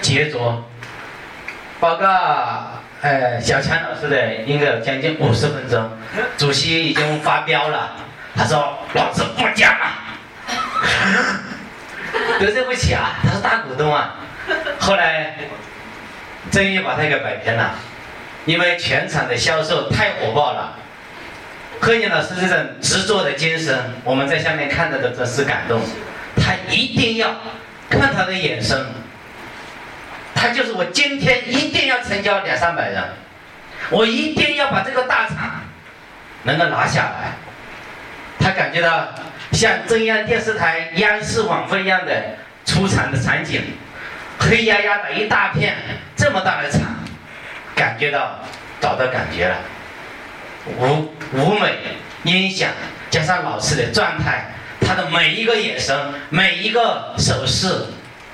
[0.02, 0.64] 杰作。
[1.78, 2.08] 报告，
[3.02, 5.88] 呃，小强老师的应该有将近五十分钟，
[6.36, 7.92] 主席已经发飙了，
[8.34, 9.86] 他说老子不讲了，
[12.40, 14.16] 得罪不起啊，他是大股东啊。
[14.80, 15.36] 后来
[16.50, 17.76] 终于把他给摆平了，
[18.44, 20.78] 因为全场的销售太火爆了。
[21.84, 25.82] 贺年老师这种执着的精神，我们在下面看到的真是感动。
[26.34, 27.28] 他一定要
[27.90, 28.86] 看他的眼神，
[30.34, 33.04] 他就是我今天一定要成交两三百人，
[33.90, 35.60] 我一定要把这个大厂
[36.44, 37.32] 能够拿下来。
[38.38, 39.10] 他感觉到
[39.52, 42.10] 像中央电视台央视晚会一样的
[42.64, 43.62] 出场的场景，
[44.38, 45.74] 黑压压的一大片，
[46.16, 46.80] 这么大的场，
[47.76, 48.38] 感觉到
[48.80, 49.56] 找到感觉了。
[50.66, 51.74] 舞舞美、
[52.22, 52.70] 音响
[53.10, 54.46] 加上老师的状态，
[54.80, 55.96] 他的每一个眼神、
[56.30, 57.86] 每一个手势，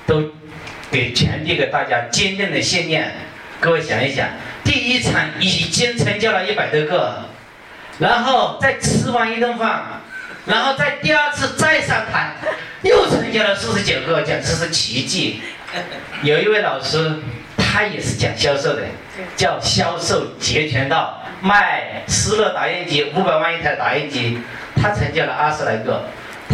[0.05, 0.23] 都
[0.89, 3.13] 给传递给大家坚定的信念。
[3.59, 4.27] 各位想一想，
[4.63, 7.25] 第一场已经成交了一百多个，
[7.99, 10.01] 然后再吃完一顿饭，
[10.45, 12.31] 然后在第二次再上台，
[12.81, 15.41] 又成交了四十九个，简直是奇迹。
[16.23, 17.19] 有一位老师，
[17.71, 18.81] 他也是讲销售的，
[19.37, 21.17] 叫销售截拳道。
[21.43, 24.37] 卖施乐打印机五百万一台打印机，
[24.75, 26.03] 他成交了二十来个，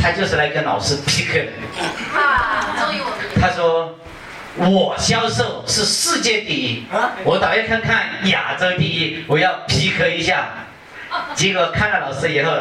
[0.01, 1.51] 他就是来跟老师 PK 的。
[3.41, 3.97] 他说
[4.55, 6.85] 我销售是世界第一，
[7.25, 10.45] 我倒要看看亚洲第一，我要 PK 一下。
[11.33, 12.51] 结果看了老师以后，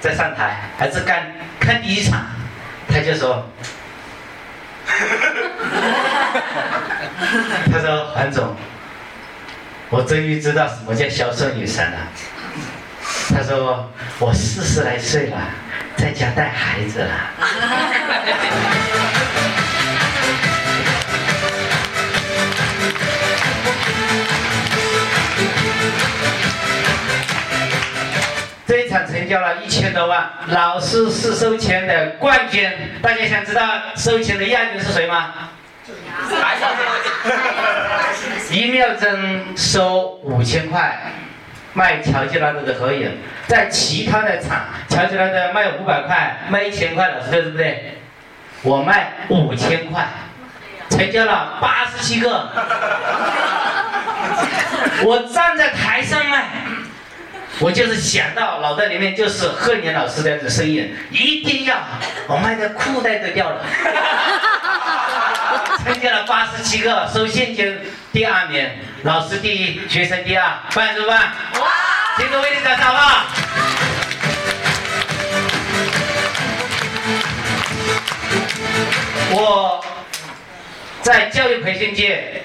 [0.00, 2.24] 再上台还是干看第一场，
[2.88, 3.46] 他就说，
[7.72, 8.54] 他说黄总。
[9.90, 11.98] 我终于知道什么叫销售女神了。
[13.28, 15.36] 他说我四十来岁了，
[15.96, 17.10] 在家带孩子了。
[28.66, 32.66] 这一场成交了一千多万，老师是收钱的冠军。
[33.02, 35.34] 大家想知道收钱的亚军是谁吗？
[38.50, 40.96] 一秒钟收五千块，
[41.72, 43.18] 卖乔吉拉德的合影，
[43.48, 47.98] 在其他的厂，乔吉拉德卖五百块，卖一千块，的对不对？
[48.62, 50.06] 我卖五千块，
[50.88, 52.48] 成交了八十七个。
[55.04, 56.44] 我站在台上卖，
[57.58, 61.76] 我就是想到脑袋里面就是贺年老师的声音，一定要，
[62.28, 63.64] 我卖的裤带都掉了。
[65.84, 67.76] 参加了八十七个，收现金
[68.12, 68.64] 第二名，
[69.02, 71.32] 老师第一，学生第二，办不办？
[71.60, 71.68] 哇！
[72.16, 73.26] 请各位领导好不好？
[79.32, 79.84] 我
[81.02, 82.44] 在教育培训界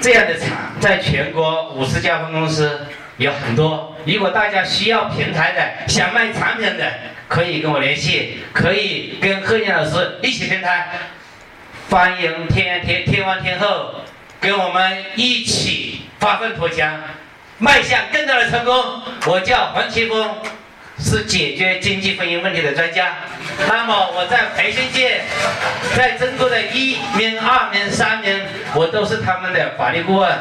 [0.00, 0.48] 这样的厂，
[0.80, 2.86] 在全国五十家分公司
[3.16, 3.96] 有很多。
[4.06, 6.92] 如果大家需要平台的，想卖产品的，
[7.26, 10.88] 可以跟我联系，可以跟贺建老师一起平台。
[11.90, 13.94] 欢迎天天天王天后
[14.40, 16.90] 跟我们一起发奋图强，
[17.58, 19.02] 迈向更大的成功。
[19.26, 20.34] 我叫黄奇峰，
[20.98, 23.14] 是解决经济婚姻问题的专家。
[23.68, 25.20] 那么我在培训界，
[25.94, 28.40] 在中国的一名、二名、三名，
[28.74, 30.38] 我都是他们的法律顾问。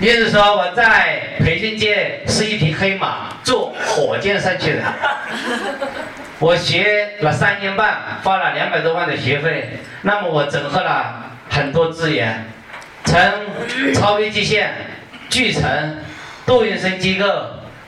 [0.00, 4.82] 也就是说，我在培训界是一匹黑马，坐火箭上去的。
[6.40, 9.78] 我学了三年半，花了两百多万的学费。
[10.02, 12.44] 那么我整合了很多资源，
[13.04, 13.18] 从
[13.94, 14.74] 超微机线、
[15.30, 15.98] 聚成、
[16.44, 17.26] 杜云生机构、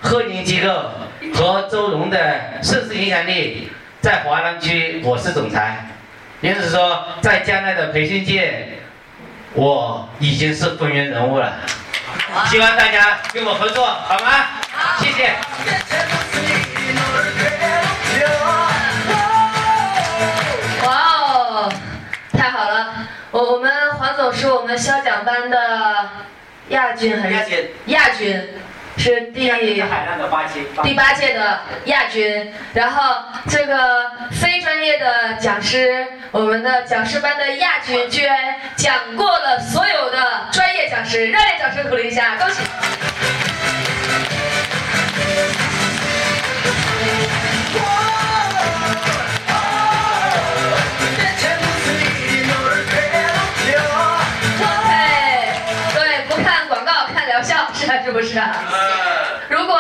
[0.01, 0.91] 贺宁机构
[1.35, 3.71] 和周荣的盛世影响力，
[4.01, 5.89] 在华南区我是总裁。
[6.41, 8.69] 也就是说，在将来的培训界，
[9.55, 11.55] 我已经是风云人物了。
[12.47, 14.31] 希望大家跟我合作，好吗？
[14.71, 16.26] 好谢谢。
[23.37, 26.09] 我我们黄总是我们肖奖班的
[26.71, 27.71] 亚军还是亚军？
[27.89, 28.49] 亚军
[28.97, 29.51] 是第
[30.83, 32.55] 第八届的亚军。
[32.73, 42.63] 然后这个非专业的讲师，我们的讲师班的亚军，居然讲过了所有的专业讲师，热烈掌声鼓励一下，恭喜！
[58.17, 58.51] 不是啊？
[59.51, 59.79] 如果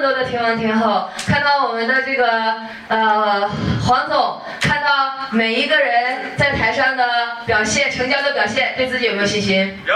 [0.00, 2.54] 么多的天王天后，看到我们的这个
[2.88, 3.46] 呃
[3.86, 7.04] 黄总，看到每一个人在台上的
[7.44, 9.78] 表现、成交的表现，对自己有没有信心？
[9.86, 9.94] 有。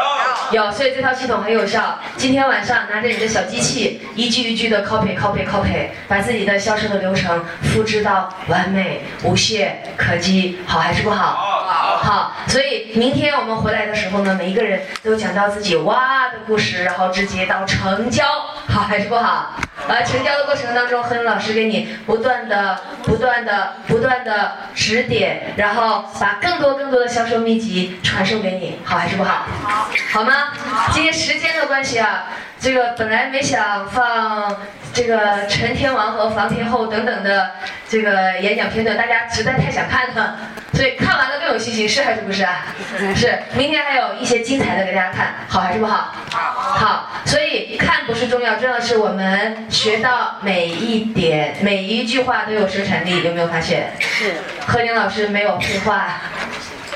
[0.51, 1.98] 有，所以这套系统很有效。
[2.18, 11.32] 今天晚上拿着你的小机器，一句一句的 copy copy copy，把自己的销售的流程复制到完美无懈可击，好还是不好？
[11.66, 11.97] 好。
[11.97, 18.24] 好，所以明天我们回来的时候呢，每一个人都讲到自己哇的故事，然后直接到成交，
[18.68, 19.55] 好还是不好？
[19.95, 29.47] 呃，成交的过程当中，何勇老师给你不断的、不断的、不断的指点，然后把更多更多的销售秘籍传授给你，好还是不好？
[29.62, 30.49] 好，好吗？
[30.93, 32.25] 今天时间的关系啊，
[32.65, 34.57] 这个本来没想放
[34.95, 37.51] 这个陈天王和房天后等等的
[37.91, 40.39] 这个演讲片段，大家实在太想看了，
[40.73, 42.65] 所以看完了更有信心，是还是不是啊？
[43.15, 43.39] 是。
[43.53, 46.15] 明天还有一些精彩的给大家看，好还是不好？
[46.31, 47.11] 好。
[47.27, 53.93] 所以看不是重要，重要的是我们学到每一点、每一句话都有生产力，有没有发现？
[54.01, 54.36] 是。
[54.66, 56.19] 何宁老师没有废话，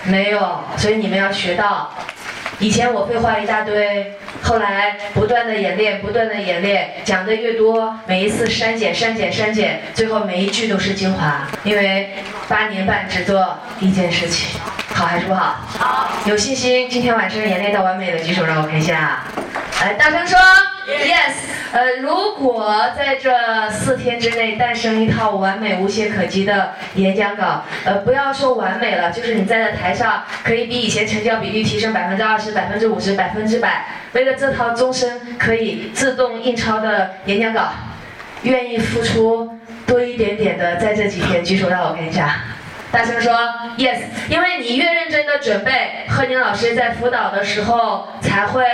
[0.04, 1.92] 没有，所以你们要学到。
[2.60, 11.46] 以前我废话一大堆，后来不断的演练，不断的演练，讲的越多，每一次删减、删减、删减，最后每一句都是精华。
[11.62, 12.10] 因为
[12.48, 14.60] 八年半只做一件事情，
[14.92, 15.56] 好还是不好？
[15.78, 16.08] 好。
[16.24, 19.22] 有信心，今天晚上演练到完美的举手让我看一下。
[19.80, 20.36] 来，大声说
[20.92, 21.32] yes。
[21.70, 33.84] 呃，如果在这四天之内诞生一套完美无懈可击的演讲稿，呃，不要说完美了，就是你站在台上可以比以前成交比例提升百分之二十、百分之五十、百分之百。
[34.12, 37.68] 为了这套终身可以自动印钞的演讲稿，
[38.42, 42.36] 愿意付出多一点点的，在这几天举手让我看一下。
[42.90, 43.32] 大声说
[43.76, 43.98] yes，
[44.30, 48.64] 因为你越认真的准备，贺宁老师在辅导的时候才会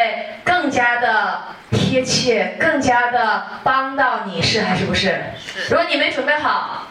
[0.44, 1.42] 更加的
[1.72, 5.20] 贴切，更加的帮到你，是还是不是？
[5.36, 5.74] 是。
[5.74, 6.86] 如果你没准备好，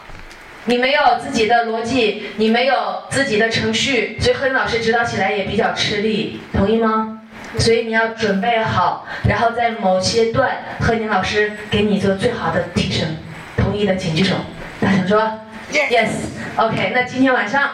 [0.66, 7.20] 你没有自己的逻辑，你没有自己的程序，所以贺宁老师指导起来也比较吃力，同意吗？
[7.58, 13.16] 所以你要准备好，然后在某些段，贺宁老师给你做最好的提升。
[13.56, 14.34] 同意的请举手。
[14.78, 15.40] 大声说。
[16.56, 17.70] Yes，OK，那今天晚上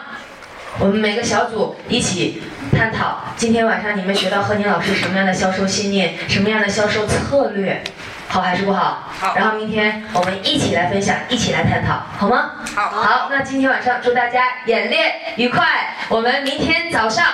[0.79, 2.41] 我们每个小组一起
[2.75, 7.83] 探讨，今天晚上你们学到贺宁老师什么样的销售信念，什么样的销售策略，
[8.27, 9.03] 好还是不好？
[9.19, 9.35] 好。
[9.35, 12.53] 然后明天我们一起来分享，一起来探讨，好吗？
[12.75, 12.89] 好。
[12.89, 15.95] 好，那今天晚上祝大家演练愉快。
[16.09, 17.25] 我们明天早上，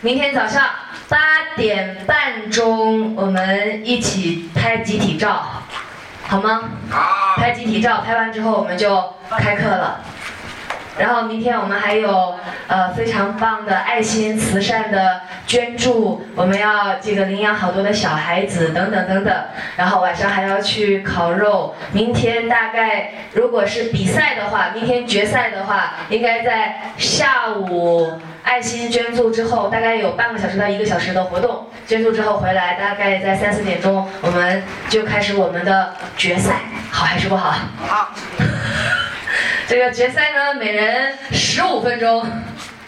[0.00, 0.64] 明天早上
[1.08, 1.18] 八
[1.56, 5.62] 点半钟，我们一起拍集体照，
[6.26, 6.64] 好吗？
[6.90, 7.36] 好。
[7.36, 10.00] 拍集体照，拍完之后我们就开课了。
[10.98, 12.34] 然后明天我们还有
[12.66, 19.34] 呃非常棒的爱心慈善的捐助，我们要这个领养好多的小孩子等等等等。
[19.76, 21.74] 然后晚上还要去烤肉。
[21.92, 31.66] 明天大概如果是比赛的话，明天决赛的话，应该在下午爱心捐助之后，大概有半个小时到一个小时的活动。
[31.86, 36.54] 捐助之后回来，大概在三四点钟，我们就开始我们的决赛，
[36.90, 37.54] 好还是不好？
[37.86, 38.10] 好。
[39.68, 42.24] 这个决赛呢，每人十五分钟，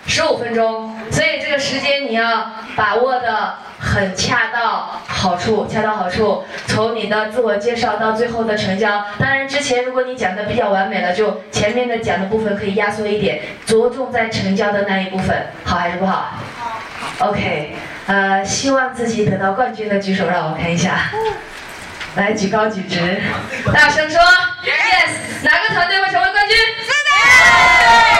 [0.07, 6.45] 十五分钟，所以这个时间你要把握的很恰到好处，恰到好处。
[6.69, 16.33] 从你的自我介绍到最后的成交，当然之前如果你讲的比较完美了，就前面的讲的部分可以压缩一点，着重在成交的那一部分，好还是不好？
[17.19, 17.29] 好。
[17.29, 17.75] OK，
[18.07, 21.11] 呃，希望自己得到冠军的举手让我看一下。
[22.19, 22.99] 来举高举直，
[23.73, 24.19] 大声说
[24.65, 25.45] yes！
[25.45, 26.57] 哪个团队会成为冠军？
[27.87, 28.18] 哦，